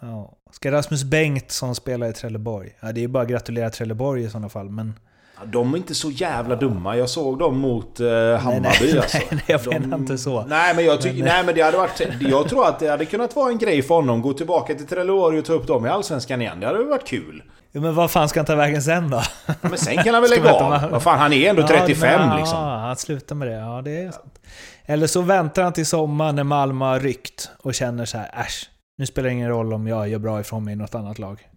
[0.01, 0.37] Ja.
[0.51, 2.69] Ska Rasmus Bengtsson spela i Trelleborg?
[2.79, 4.93] Ja, det är ju bara att gratulera Trelleborg i sådana fall, men...
[5.37, 6.97] Ja, De är inte så jävla dumma.
[6.97, 8.59] Jag såg dem mot eh, Hammarby
[8.93, 9.17] nej, alltså.
[9.31, 10.45] nej, jag De- menar inte så.
[10.45, 11.17] Nej men jag tycker...
[11.17, 12.01] Men- Nej men det hade varit...
[12.19, 14.21] Jag tror att det hade kunnat vara en grej för honom.
[14.21, 16.59] Gå tillbaka till Trelleborg och ta upp dem i Allsvenskan igen.
[16.59, 17.43] Det hade varit kul.
[17.71, 19.21] Jo, men vad fan ska han ta vägen sen då?
[19.61, 20.69] Men sen kan han väl lägga av.
[20.69, 22.57] med- Vad fan, han är ändå 35 ja, liksom.
[22.59, 23.53] Ja, han slutar med det.
[23.53, 24.39] Ja, det är sant.
[24.85, 28.69] Eller så väntar han till sommaren när Malmö har ryckt och känner så här, äsch,
[29.01, 31.47] nu spelar det ingen roll om jag gör bra ifrån mig i något annat lag.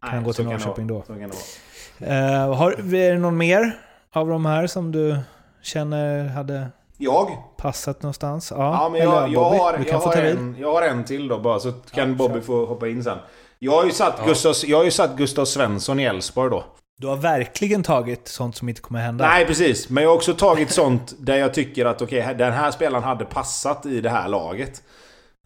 [0.00, 1.02] Kan han gå så till Norrköping då?
[1.06, 1.32] Så kan
[1.98, 2.06] det.
[2.46, 3.78] Uh, har, är det någon mer
[4.12, 5.16] av de här som du
[5.62, 7.28] känner hade Jag?
[7.56, 8.52] passat någonstans?
[8.56, 11.28] Ja, Ja, men eller jag, jag, Bobby, har, jag, har en, jag har en till
[11.28, 12.40] då bara, så kan Ja, Bobby kör.
[12.40, 13.18] få hoppa in sen.
[13.58, 14.24] Jag har ju satt, Ja.
[14.26, 16.64] Gustav, jag har ju satt Gustav Svensson i Elfsborg då.
[16.98, 19.26] Du har verkligen tagit sånt som inte kommer hända.
[19.28, 19.88] Nej, precis.
[19.90, 23.24] Men jag har också tagit sånt där jag tycker att okej, den här spelaren hade
[23.24, 24.82] passat i det här laget.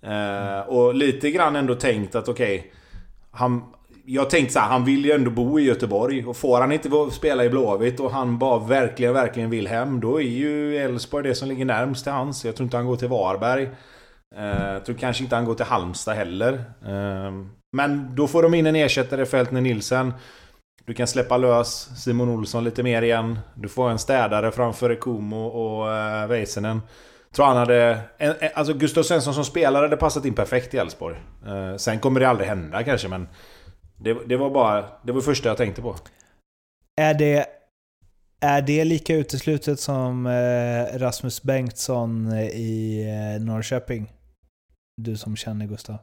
[0.06, 2.72] Eh, och lite grann ändå tänkt att okej,
[3.30, 3.64] han...
[4.08, 6.26] Jag tänkte så här, han vill ju ändå bo i Göteborg.
[6.26, 10.00] Och får han inte spela i Blåvitt och han bara verkligen, verkligen vill hem.
[10.00, 12.44] Då är ju Elfsborg det som ligger närmst till hans.
[12.44, 13.62] Jag tror inte han går till Varberg.
[14.36, 16.52] Eh, Jag tror kanske inte han går till Halmstad heller.
[16.86, 17.32] Eh,
[17.72, 20.12] Men då får de in en ersättare för Eltner Nilsen.
[20.84, 23.38] Du kan släppa lös Simon Olsson lite mer igen.
[23.54, 26.80] Du får en städare framför Kumo och eh, Väisänen.
[27.36, 28.00] Tror han hade...
[28.18, 31.16] En, en, alltså Gustav Svensson som spelare hade passat in perfekt i Elfsborg.
[31.46, 33.28] Eh, sen kommer det aldrig hända kanske men...
[33.96, 34.80] Det, det var bara...
[34.80, 35.96] Det var det första jag tänkte på.
[37.00, 37.46] Är det,
[38.40, 44.12] är det lika uteslutet som eh, Rasmus Bengtsson i eh, Norrköping?
[45.02, 45.98] Du som känner Gustav.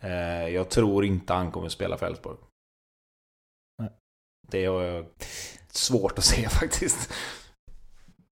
[0.00, 2.38] Eh, jag tror inte han kommer spela för Elfsborg.
[4.48, 5.06] Det har jag
[5.70, 7.12] svårt att se faktiskt.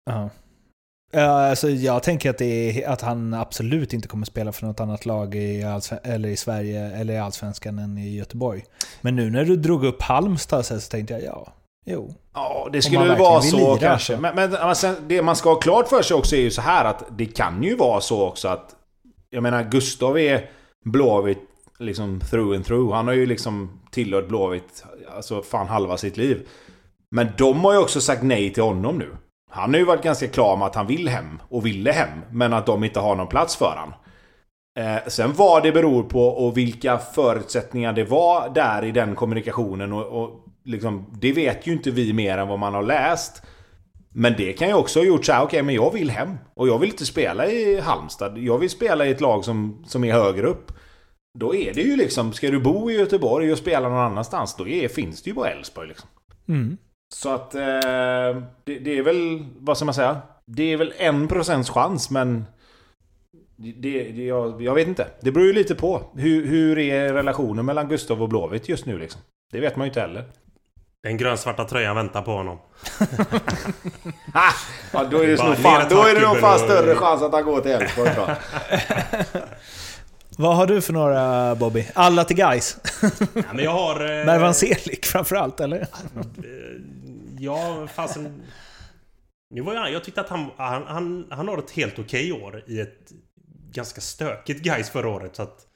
[0.06, 0.14] Ja.
[0.14, 0.30] Ja,
[1.22, 5.36] alltså jag tänker att, är, att han absolut inte kommer spela för något annat lag
[5.36, 5.64] i,
[6.04, 8.64] eller i Sverige eller i Allsvenskan än i Göteborg.
[9.02, 11.54] Men nu när du drog upp Halmstad så, så tänkte jag ja,
[11.86, 12.14] jo.
[12.34, 14.16] Ja, det skulle väl vara så lira, kanske.
[14.16, 14.22] så.
[14.22, 16.62] Men, men men sen, det man ska ha klart för sig också är ju så
[16.62, 18.76] här att det kan ju vara så också att...
[19.30, 20.50] Jag menar, Gustav är
[20.86, 21.50] Blåvitt
[21.80, 22.94] liksom through and through.
[22.96, 24.84] Han har ju liksom tillhört Blåvitt
[25.16, 26.48] alltså fan halva sitt liv.
[27.12, 29.10] Men de har ju också sagt nej till honom nu.
[29.56, 32.20] Han har ju varit ganska klar med att han vill hem och ville hem.
[32.32, 33.94] Men att de inte har någon plats för han.
[34.80, 39.94] Eh, sen vad det beror på och vilka förutsättningar det var där i den kommunikationen
[39.94, 43.42] och, och liksom, det vet ju inte vi mer än vad man har läst.
[44.10, 46.38] Men det kan ju också ha gjort så här, okej okay, men jag vill hem.
[46.54, 48.38] Och jag vill inte spela i Halmstad.
[48.38, 50.72] Jag vill spela i ett lag som, som är högre upp.
[51.40, 54.68] Då är det ju liksom, ska du bo i Göteborg och spela någon annanstans, då
[54.68, 56.10] är, finns det ju bara Elfsborg liksom.
[56.48, 56.78] Mm.
[57.14, 57.62] Så att eh,
[58.64, 60.22] det, det, är väl, vad ska man säga?
[60.46, 62.46] Det är väl en procents chans men...
[63.56, 63.72] Det,
[64.04, 65.08] det, jag, jag, vet inte.
[65.22, 66.02] Det beror ju lite på.
[66.16, 69.22] Hur, hur är relationen mellan Gustav och Blåvitt just nu liksom?
[69.52, 70.26] Det vet man ju inte heller.
[71.04, 72.58] Den grönsvarta tröjan väntar på honom.
[74.92, 77.44] ja, då är det, nog fan, då är det nog fan större chans att han
[77.44, 78.12] går till Elfsborg
[80.38, 81.88] Vad har du för några Bobby?
[81.94, 82.78] Alla till guys.
[83.34, 83.96] ja, men jag har...
[84.20, 84.26] Eh...
[84.26, 85.88] Mervan Selik framförallt, eller?
[87.44, 88.44] Ja, fasen...
[89.50, 92.64] Nu var jag, jag tyckte att han, han, han, han har ett helt okej år
[92.68, 93.12] i ett
[93.72, 95.36] ganska stökigt guys förra året.
[95.36, 95.68] Så att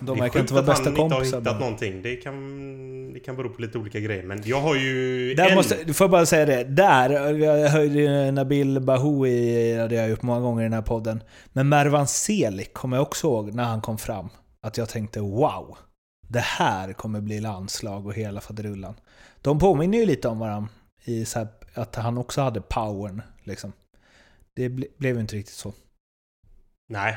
[0.00, 1.08] de verkar inte vara bästa kompisar.
[1.08, 2.02] han inte har hittat någonting.
[2.02, 4.22] Det kan, det kan bero på lite olika grejer.
[4.22, 5.34] Men jag har ju...
[5.34, 5.54] Där en...
[5.54, 6.64] måste, får jag bara säga det.
[6.64, 11.22] Där, jag hörde Nabil Bahoui, det har jag gjort många gånger i den här podden.
[11.52, 14.28] Men Mervan Selik kommer jag också ihåg när han kom fram.
[14.60, 15.78] Att jag tänkte wow.
[16.28, 18.94] Det här kommer bli landslag och hela faderullan.
[19.44, 20.68] De påminner ju lite om varandra.
[21.04, 23.22] I så här, att han också hade powern.
[23.42, 23.72] Liksom.
[24.54, 25.74] Det ble, blev ju inte riktigt så.
[26.88, 27.16] Nej,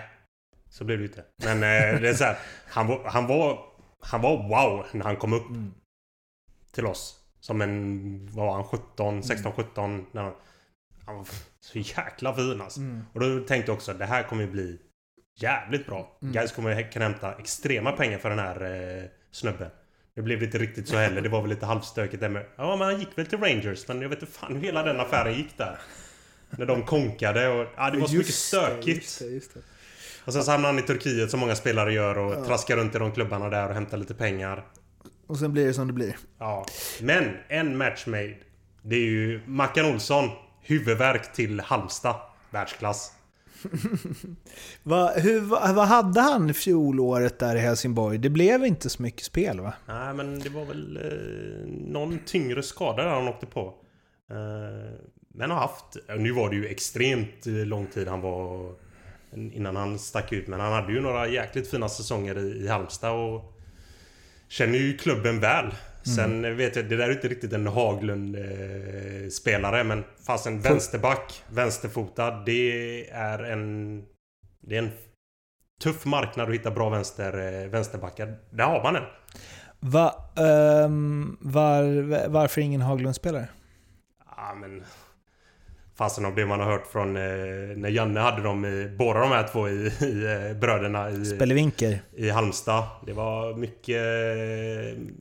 [0.69, 1.25] så blev det ju inte.
[1.43, 3.59] Men eh, det är så här, han, var, han, var,
[3.99, 5.73] han var wow när han kom upp mm.
[6.71, 7.19] till oss.
[7.39, 10.05] Som en, vad var han, 17, 16, 17.
[10.11, 10.34] När han,
[11.05, 11.28] han var
[11.59, 12.80] så jäkla fin alltså.
[12.80, 13.05] Mm.
[13.13, 14.80] Och då tänkte jag också att det här kommer bli
[15.39, 16.17] jävligt bra.
[16.21, 16.34] Mm.
[16.34, 19.69] Guys kommer kunna hämta extrema pengar för den här eh, snubben.
[20.18, 21.22] Det blev inte riktigt så heller.
[21.22, 22.45] Det var väl lite halvstökigt där med...
[22.55, 23.88] Ja, men han gick väl till Rangers.
[23.88, 25.80] Men jag vet inte fan hur hela den affären gick där.
[26.49, 27.68] När de konkade och...
[27.78, 28.88] Ja, det var så mycket stökigt.
[28.88, 29.59] Just det, just det.
[30.26, 32.45] Och sen så hamnar han i Turkiet som många spelare gör och ja.
[32.45, 34.65] traskar runt i de klubbarna där och hämtar lite pengar.
[35.28, 36.15] Och sen blir det som det blir.
[36.39, 36.65] Ja.
[37.01, 38.36] Men en match made.
[38.82, 40.30] Det är ju Mackan Olsson.
[40.61, 42.15] Huvudverk till Halmstad.
[42.49, 43.11] Världsklass.
[44.84, 48.18] Va, hur, va, vad hade han fjolåret där i Helsingborg?
[48.18, 49.74] Det blev inte så mycket spel va?
[49.88, 53.74] Nej men det var väl eh, någon tyngre skada där han åkte på.
[54.30, 54.99] Eh,
[55.34, 55.97] men har haft...
[56.18, 58.72] Nu var det ju extremt eh, lång tid han var
[59.34, 60.47] Innan han stack ut.
[60.47, 63.58] Men han hade ju några jäkligt fina säsonger i, i Halmstad och
[64.49, 65.74] Känner ju klubben väl.
[66.08, 66.16] Mm.
[66.16, 72.43] Sen vet jag, det där är inte riktigt en Haglund-spelare men fasen vänsterback, vänsterfotad.
[72.45, 74.03] Det är en...
[74.62, 74.91] Det är en
[75.82, 78.36] tuff marknad att hitta bra vänster, eh, vänsterbackar.
[78.49, 79.03] Där har man en.
[79.80, 80.16] Va,
[80.86, 83.47] um, var, varför ingen Haglund-spelare?
[84.38, 84.84] Ja men...
[85.98, 87.24] Fasen om det man har hört från eh,
[87.76, 89.72] när Janne hade dem i, båda de här två i,
[90.02, 92.02] i eh, bröderna i, Spelevinker.
[92.16, 92.84] i Halmstad.
[93.06, 94.02] Det var mycket,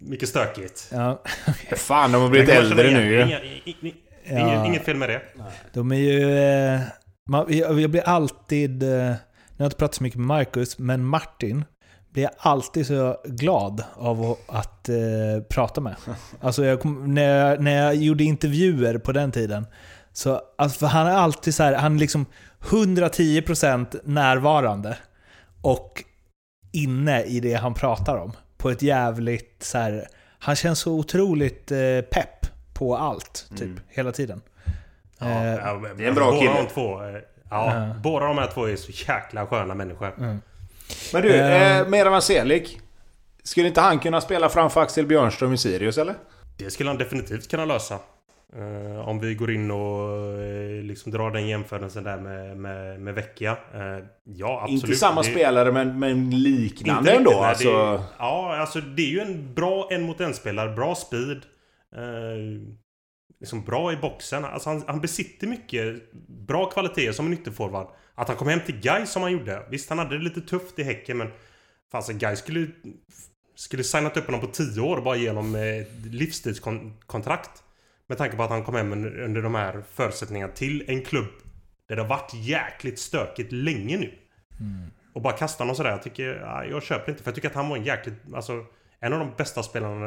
[0.08, 0.88] mycket stökigt.
[0.92, 1.22] Ja.
[1.76, 3.22] Fan, de har blivit äldre nu ju.
[3.22, 4.66] Inga, inga, ja.
[4.66, 5.22] Inget fel med det.
[5.72, 6.38] De är ju...
[6.38, 6.80] Eh,
[7.28, 8.82] man, jag blir alltid...
[8.82, 11.64] Eh, nu har jag inte pratat så mycket med Marcus, men Martin
[12.12, 14.96] blir jag alltid så glad av att eh,
[15.50, 15.96] prata med.
[16.40, 19.66] Alltså jag, när, jag, när jag gjorde intervjuer på den tiden
[20.16, 22.26] så, alltså, för han är alltid så här, han är liksom
[22.60, 24.98] 110% närvarande
[25.62, 26.04] och
[26.72, 28.32] inne i det han pratar om.
[28.56, 30.08] På ett jävligt så här,
[30.38, 33.80] han känns så otroligt eh, pepp på allt, typ, mm.
[33.88, 34.42] hela tiden.
[35.18, 36.62] Ja, eh, det är en bra kille.
[36.62, 38.02] De två, eh, ja, uh.
[38.02, 40.14] Båda de här två är så jäkla sköna människor.
[40.18, 40.40] Mm.
[41.12, 41.40] Men du, uh.
[41.40, 42.80] eh, Meravan Selik.
[43.42, 46.14] Skulle inte han kunna spela framför Axel Björnström i Sirius eller?
[46.56, 47.98] Det skulle han definitivt kunna lösa.
[48.58, 53.14] Uh, om vi går in och uh, liksom drar den jämförelsen där med, med, med
[53.14, 53.52] Vecchia.
[53.52, 54.84] Uh, ja, absolut.
[54.84, 57.30] Inte samma det, spelare men, men liknande ändå.
[57.30, 57.96] Nej, alltså.
[57.96, 60.74] Det, ja, alltså det är ju en bra en mot en spelare.
[60.74, 61.42] Bra speed.
[63.40, 64.44] liksom bra i boxen.
[64.44, 67.86] Alltså han, han besitter mycket bra kvaliteter som en ytterforward.
[68.14, 69.62] Att han kom hem till Guy som han gjorde.
[69.70, 71.28] Visst, han hade det lite tufft i Häcken men...
[71.92, 72.66] Fasen, Guy skulle...
[73.58, 77.62] Skulle signat upp honom på 10 år bara genom eh, livstidskontrakt.
[78.08, 78.92] Med tanke på att han kom hem
[79.24, 81.28] under de här förutsättningarna till en klubb
[81.88, 84.14] där det har varit jäkligt stökigt länge nu.
[84.60, 84.90] Mm.
[85.12, 85.90] Och bara kasta honom sådär.
[85.90, 86.24] Jag tycker...
[86.70, 88.14] Jag köper inte för jag tycker att han var en jäkligt...
[88.34, 88.64] Alltså...
[89.00, 90.06] En av de bästa spelarna...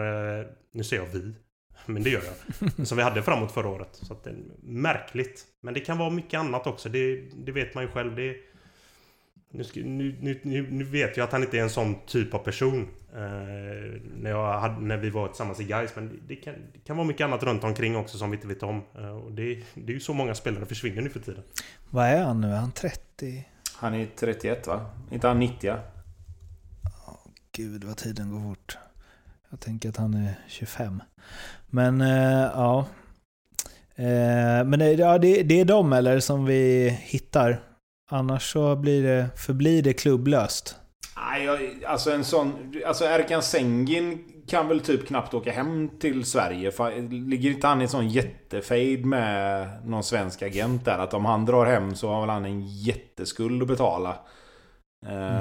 [0.74, 1.34] Nu säger jag vi.
[1.86, 2.88] Men det gör jag.
[2.88, 3.90] Som vi hade framåt förra året.
[3.92, 5.46] Så att det är märkligt.
[5.62, 6.90] Men det kan vara mycket annat också.
[6.90, 8.16] Det, det vet man ju själv.
[8.16, 8.36] Det,
[9.52, 9.64] nu,
[10.22, 12.88] nu, nu, nu, vet jag att han inte är en sån typ av person.
[13.14, 16.98] Eh, när, jag hade, när vi var tillsammans i Gais Men det kan, det kan
[16.98, 18.82] vara mycket annat runt omkring också som vi inte vet om.
[18.96, 21.44] Eh, och det, det är ju så många spelare försvinner nu för tiden.
[21.90, 22.48] Vad är han nu?
[22.48, 23.46] Är han 30?
[23.76, 24.86] Han är 31 va?
[25.12, 25.72] Inte han 90?
[25.72, 27.18] Oh,
[27.52, 28.78] gud vad tiden går fort.
[29.50, 31.02] Jag tänker att han är 25.
[31.70, 32.86] Men eh, ja.
[33.96, 37.69] Eh, men det, ja, det, det är de eller som vi hittar.
[38.10, 40.76] Annars så blir det, förblir det klubblöst.
[41.32, 42.54] Nej, alltså en sån...
[42.88, 46.72] Alltså Erkan Sengin kan väl typ knappt åka hem till Sverige.
[47.10, 50.98] Ligger inte han i en sån jättefejd med någon svensk agent där?
[50.98, 54.16] Att om han drar hem så har väl han en jätteskuld att betala.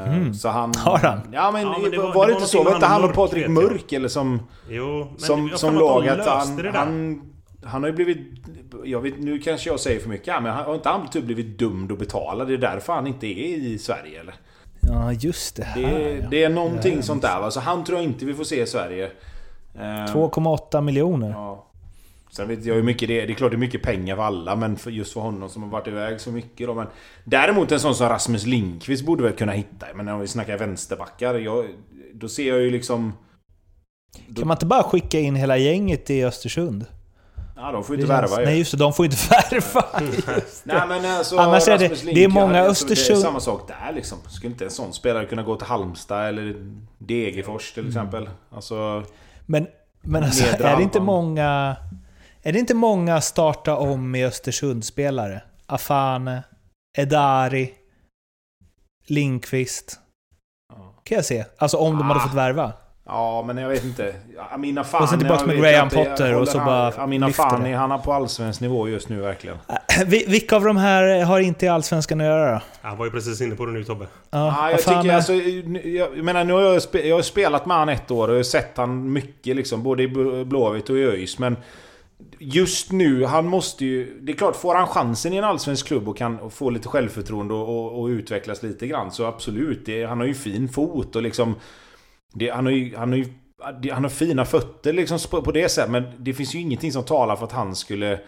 [0.07, 0.35] Mhm.
[0.35, 0.73] Så han...
[0.77, 1.21] Har han?
[1.33, 2.63] Ja men, Ja, men det var, var- det inte så?
[2.63, 3.49] Var inte han och Mörk, Patrik.
[3.49, 4.43] Mörk eller som...
[4.69, 6.71] Jo, men Som, som mig att han, det där.
[6.73, 7.23] han...
[7.65, 8.19] Han har ju blivit...
[8.85, 11.93] Jag vet, nu kanske jag säger för mycket men har inte han typ blivit dömd
[11.93, 12.45] att betala?
[12.45, 14.35] Det är därför han inte är i Sverige eller?
[14.81, 15.83] Ja, just det här.
[15.83, 16.29] Det, ja.
[16.31, 17.51] det är någonting sånt där va?
[17.51, 19.11] Så han tror jag inte vi får se i Sverige.
[19.75, 21.31] Eh, 2,8 miljoner.
[21.31, 21.65] Ja.
[22.31, 23.27] Sen vet jag hur mycket det är.
[23.27, 25.63] Det är klart det är mycket pengar för alla, men för just för honom som
[25.63, 26.75] har varit iväg så mycket då.
[26.75, 26.87] Men
[27.25, 29.87] däremot en sån som Rasmus Linkvist borde väl kunna hitta.
[29.95, 31.67] Men om vi snackar vänsterbackar, jag,
[32.15, 33.13] då ser jag ju liksom...
[34.27, 36.87] Då, Kan man inte bara skicka in hela gänget i Östersund?
[37.59, 38.45] Ja, de får ju inte värva ju.
[38.47, 39.85] Nej just det, de får inte värva.
[40.65, 43.69] Nej men alltså, Annars är det- det är många alltså, Det är Östersund- samma sak
[43.69, 44.19] där liksom.
[44.29, 46.55] Skulle inte en sån spelare kunna gå till Halmstad eller
[46.99, 48.31] Degerfors till exempel?
[48.51, 49.05] Alltså...
[49.47, 49.67] Men,
[50.03, 51.77] men alltså, är det inte många...
[52.43, 55.43] Är det inte många starta om i Östersund-spelare?
[55.67, 56.43] Afane,
[56.99, 57.75] Edari,
[59.07, 59.99] Linkvist.
[61.05, 61.45] Kan jag se.
[61.59, 62.23] Alltså om de hade Ah.
[62.23, 62.73] fått värva.
[63.11, 64.15] Ja, men jag vet inte.
[64.51, 65.19] Amina Och sen Fani...
[65.19, 68.61] tillbaks jag med Graham Potter och så han- bara Amina Fani, han är på allsvensk
[68.61, 69.57] nivå just nu verkligen.
[70.07, 72.61] Vi- Vilka av de här har inte i Allsvenskan att göra då?
[72.83, 74.07] Han var ju precis inne på det nu Tobbe.
[74.31, 75.33] Ja, Ja, jag tycker alltså...
[75.33, 78.29] nu- Jag, jag menar, nu har jag, spe, jag har spelat med han ett år
[78.29, 79.83] och jag har sett han mycket liksom.
[79.83, 81.39] Både i Blå- Blåvitt och i ÖIS.
[81.39, 81.57] Men
[82.39, 84.19] just nu, han måste ju...
[84.21, 87.55] Det är klart, får han chansen i en allsvensk klubb och kan få lite självförtroende
[87.55, 89.87] och, och, och utvecklas lite grann så absolut.
[89.87, 91.55] Det, han har ju fin fot och liksom...
[92.35, 92.97] Det, han har ju...
[92.97, 93.27] Han har ju
[93.93, 97.05] han har fina fötter liksom på på det sättet, men det finns ju ingenting som
[97.05, 98.21] talar för att han skulle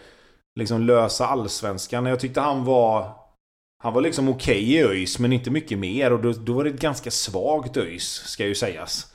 [0.55, 2.05] liksom lösa allsvenskan.
[2.05, 3.13] Jag tyckte han var...
[3.83, 6.13] Han var liksom okej i ÖIS, men inte mycket mer.
[6.13, 9.13] Och då, då var det ett ganska svagt ÖIS, ska ju sägas.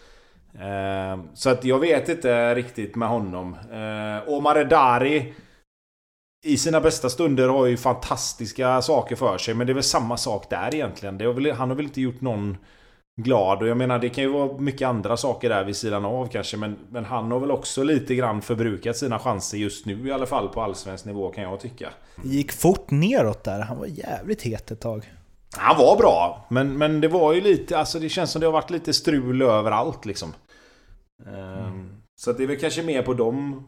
[0.55, 3.55] Eh, så att jag vet inte riktigt med honom.
[3.55, 5.35] Eh, Omar Edari
[6.45, 9.55] i sina bästa stunder har ju fantastiska saker för sig.
[9.55, 11.19] Men det är väl samma sak där egentligen.
[11.19, 12.57] Det har väl, han har väl inte gjort någon
[13.23, 13.63] glad.
[13.63, 16.57] Och jag menar, det kan ju vara mycket andra saker där vid sidan av kanske.
[16.57, 20.27] Men, men han har väl också lite grann förbrukat sina chanser just nu i alla
[20.27, 21.91] fall på allsvensk nivå kan jag tycka.
[22.23, 23.61] Det gick fort neråt där.
[23.61, 25.13] Han var jävligt het ett tag.
[25.57, 27.79] Han var bra, men, men det var ju lite...
[27.79, 30.35] Alltså det känns som det har varit lite strul överallt liksom.
[31.27, 31.91] Ehm,
[32.21, 33.63] Så att det är väl kanske mer på de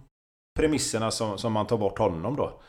[0.59, 2.61] premisserna som, som man tar bort honom då.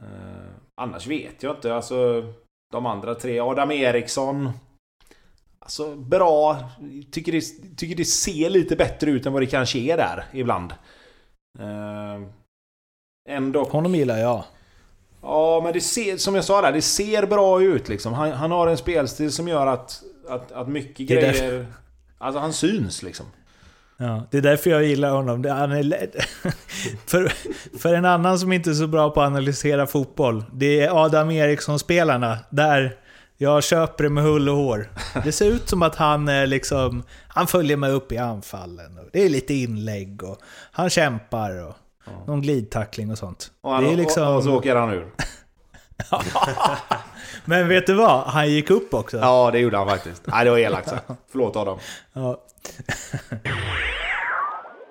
[0.00, 0.50] Ehm,
[0.80, 1.74] annars vet jag inte.
[1.74, 2.24] Alltså
[2.72, 3.40] de andra tre.
[3.40, 4.50] Adam Eriksson.
[5.62, 6.70] Alltså bra.
[7.10, 7.40] Tycker det,
[7.76, 10.74] tycker det ser lite bättre ut än vad det kanske är där ibland.
[11.58, 12.26] Ehm,
[13.28, 14.44] Ändå Honom gillar jag.
[15.22, 18.12] Ja, men det ser, som jag sa där, det ser bra ut liksom.
[18.12, 21.66] Han, han har en spelstil som gör att, att, att mycket grejer...
[22.18, 23.26] Alltså han syns liksom.
[23.96, 25.44] Ja, det är därför jag gillar honom.
[25.44, 26.08] Han är
[27.06, 27.32] för,
[27.78, 31.30] för en annan som inte är så bra på att analysera fotboll, det är Adam
[31.30, 32.38] Eriksson-spelarna.
[32.50, 32.96] Där
[33.42, 34.90] jag köper det med hull och hår.
[35.24, 37.02] Det ser ut som att han liksom...
[37.28, 38.98] Han följer med upp i anfallen.
[39.12, 40.38] Det är lite inlägg och
[40.72, 41.74] han kämpar och
[42.26, 43.50] någon glidtackling och sånt.
[43.60, 44.28] Och, han, det är liksom...
[44.28, 45.06] och, och så åker han ur.
[47.44, 48.26] Men vet du vad?
[48.26, 49.18] Han gick upp också.
[49.18, 50.22] Ja, det gjorde han faktiskt.
[50.26, 51.10] Nej, det var elakt sagt.
[51.30, 51.78] Förlåt Adam.
[52.12, 52.44] Ja.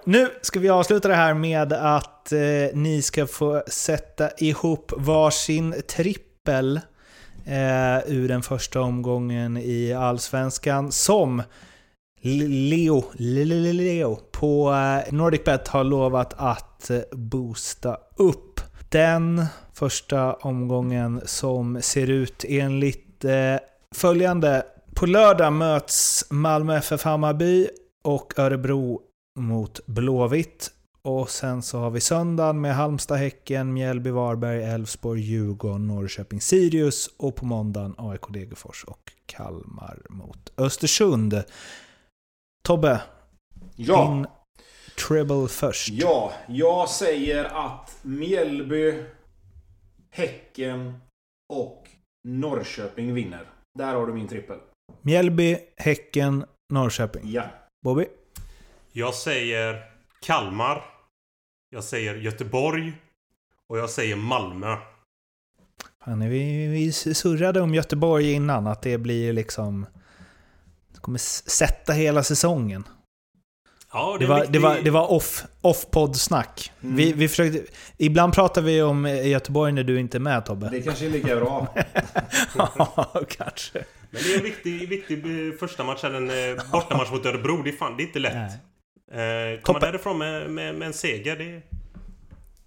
[0.06, 2.40] Nu ska vi avsluta det här med att eh,
[2.74, 6.80] ni ska få sätta ihop varsin trippel
[7.46, 11.44] eh, ur den första omgången i Allsvenskan som
[12.24, 18.62] Leo, Leo, på eh, NordicBet har lovat att eh, boosta upp.
[18.90, 23.56] Den första omgången som ser ut enligt eh,
[23.96, 24.66] följande.
[24.96, 27.68] På lördag möts Malmö FF Hammarby
[28.04, 29.02] och Örebro
[29.40, 30.72] mot Blåvitt.
[31.04, 37.08] Och sen så har vi söndagen med Halmstad, Häcken, Mjällby, Varberg, Elfsborg, Djurgården, Norrköping, Sirius.
[37.18, 41.44] Och på måndagen AIK Degerfors och Kalmar mot Östersund.
[42.64, 43.02] Tobbe,
[43.76, 44.08] Ja.
[44.12, 44.28] din
[45.08, 45.90] treble först.
[45.90, 49.04] Ja, jag säger att Mjällby,
[50.10, 50.94] Häcken
[51.54, 51.88] och
[52.28, 53.46] Norrköping vinner.
[53.80, 54.58] Där har du min trippel.
[55.02, 57.22] Mjällby, Häcken, Norrköping.
[57.32, 57.44] Ja.
[57.86, 58.06] Bobby?
[58.92, 59.84] Jag säger
[60.26, 60.84] Kalmar.
[61.74, 62.94] Jag säger Göteborg.
[63.70, 64.78] Och jag säger Malmö.
[66.06, 69.86] Fan, vi, vi surrade om Göteborg innan, att det blir liksom...
[70.94, 71.20] Det kommer
[71.50, 72.84] sätta hela säsongen.
[73.94, 76.72] Ja, Det är var, viktig- det var, det var off, off-podd-snack.
[76.80, 77.62] Vi, vi försökte,
[77.98, 80.70] ibland pratar vi om eh, Göteborg när du inte är med Tobbe.
[80.70, 81.76] Det kanske är lika bra.
[82.58, 83.84] Ja, kanske.
[84.12, 87.62] Men det är en viktig, viktig eh, första match, eller en eh, bortamatch mot Örebro.
[87.64, 88.34] Det är fan, det är inte lätt.
[88.34, 88.58] Nej.
[89.12, 91.62] Eh, komma därifrån med, med, med en seger, det,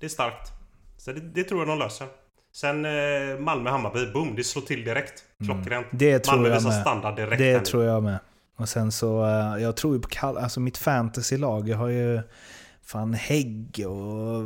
[0.01, 0.53] det är starkt.
[0.97, 2.07] Så det, det tror jag de löser.
[2.53, 5.25] Sen eh, Malmö-Hammarby, boom, det slår till direkt.
[5.45, 5.87] Klockrent.
[5.91, 6.81] Det tror Malmö jag visar med.
[6.81, 7.39] standard direkt.
[7.39, 7.65] Det nu.
[7.65, 8.19] tror jag med.
[8.57, 11.69] Och sen så, eh, jag tror ju på Kal alltså mitt fantasylag.
[11.69, 12.23] Jag har ju
[12.83, 14.43] fan Hägg och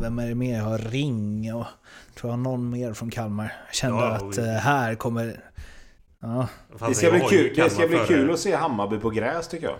[0.00, 0.56] vem är det mer?
[0.56, 1.66] Jag har Ring och
[2.14, 3.52] tror jag har någon mer från Kalmar.
[3.66, 5.40] Jag kände Ja, att eh, här kommer...
[6.20, 6.48] Ja.
[6.88, 9.78] Det ska bli kul, det ska bli kul att se Hammarby på gräs tycker jag.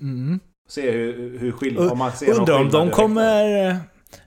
[0.00, 0.40] Mm.
[0.74, 1.90] Se hur, hur skillnad...
[1.90, 2.96] Om man ser någon Undrar om de direkt.
[2.96, 3.68] kommer...
[3.70, 3.76] eh,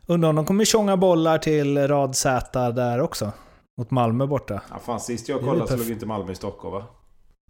[0.05, 3.31] Undrar om de kommer tjonga bollar till rad Z där också.
[3.77, 4.61] Mot Malmö borta.
[4.71, 6.83] Ja, fan, sist jag kollade låg inte Malmö i Stockholm va?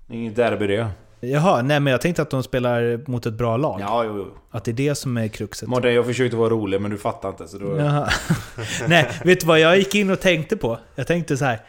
[0.10, 0.88] Inget derby det.
[1.20, 3.82] Jaha, nej men jag tänkte att de spelar mot ett bra lag.
[3.82, 4.26] Ja, jo, jo.
[4.52, 5.70] Att det är det som är kruxet.
[5.70, 7.78] Mårten, jag försökte vara rolig men du fattar inte så då...
[7.78, 8.10] Jaha.
[8.88, 10.78] Nej, vet du vad jag gick in och tänkte på?
[10.96, 11.60] Jag tänkte så här.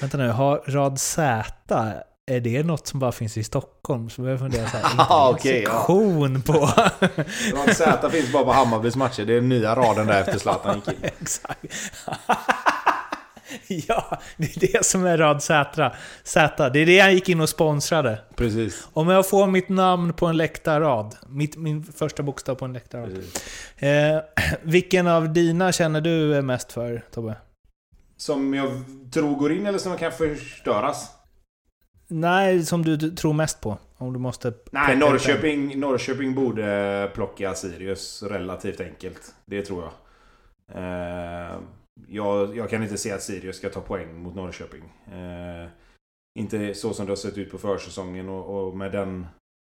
[0.00, 1.44] Vänta nu, har rad Z,
[2.30, 4.10] är det något som bara finns i Stockholm?
[4.10, 5.78] Så började jag fundera så här, inte Ah, en okej, ja.
[5.78, 6.68] sektion på...
[7.72, 9.24] Z finns bara på Hammarbys matcher.
[9.24, 10.94] Det är den nya raden där efter Zlatan gick in.
[11.20, 11.64] Exakt.
[13.88, 15.92] ja, det är det som är rad Z.
[16.24, 16.68] Z.
[16.70, 18.18] Det är det jag gick in och sponsrade.
[18.36, 18.88] Precis.
[18.92, 23.18] Om jag får mitt namn på en läktarrad, mitt, min första bokstav på en läktarrad.
[23.76, 24.20] Eh,
[24.62, 27.36] vilken av dina känner du mest för, Tobbe?
[28.16, 28.70] Som jag
[29.12, 31.19] tror går in eller som kan förstöras?
[32.10, 33.78] Nej, som du tror mest på.
[33.96, 34.52] Om du måste...
[34.70, 34.96] Nej.
[34.96, 39.34] Norrköping, Norrköping borde plocka Sirius relativt enkelt.
[39.46, 39.92] Det tror jag.
[40.74, 41.56] Eh,
[42.08, 42.56] jag.
[42.56, 44.82] Jag kan inte se att Sirius ska ta poäng mot Norrköping.
[45.06, 45.68] Eh,
[46.38, 49.26] inte så som det har sett ut på försäsongen och, och med den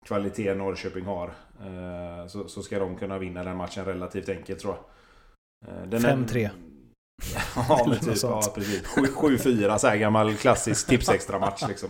[0.06, 1.28] kvalitet Norrköping har.
[1.62, 5.74] Eh, så, så ska de kunna vinna den matchen relativt enkelt tror jag.
[5.76, 6.50] Eh, den är- 5-3.
[7.56, 8.24] Ja, men typ.
[8.24, 8.84] Ja, precis.
[8.84, 11.90] 7-4 så här gammal klassisk tipsextra-match liksom.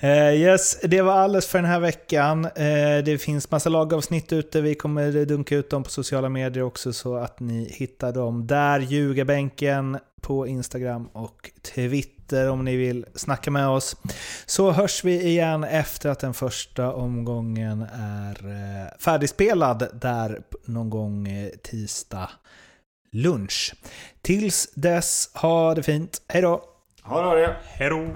[0.00, 2.44] Eh, yes, det var alles för den här veckan.
[2.44, 4.60] Eh, det finns massa lagavsnitt ute.
[4.60, 8.80] Vi kommer dunka ut dem på sociala medier också så att ni hittar dem där.
[8.80, 13.96] Ljugarbänken på Instagram och Twitter om ni vill snacka med oss.
[14.46, 21.28] Så hörs vi igen efter att den första omgången är eh, färdigspelad där någon gång
[21.62, 22.30] tisdag
[23.12, 23.74] lunch.
[24.22, 26.22] Tills dess, ha det fint.
[26.28, 26.62] Hej då!
[27.02, 27.56] Ha det!
[27.64, 28.06] Hej då!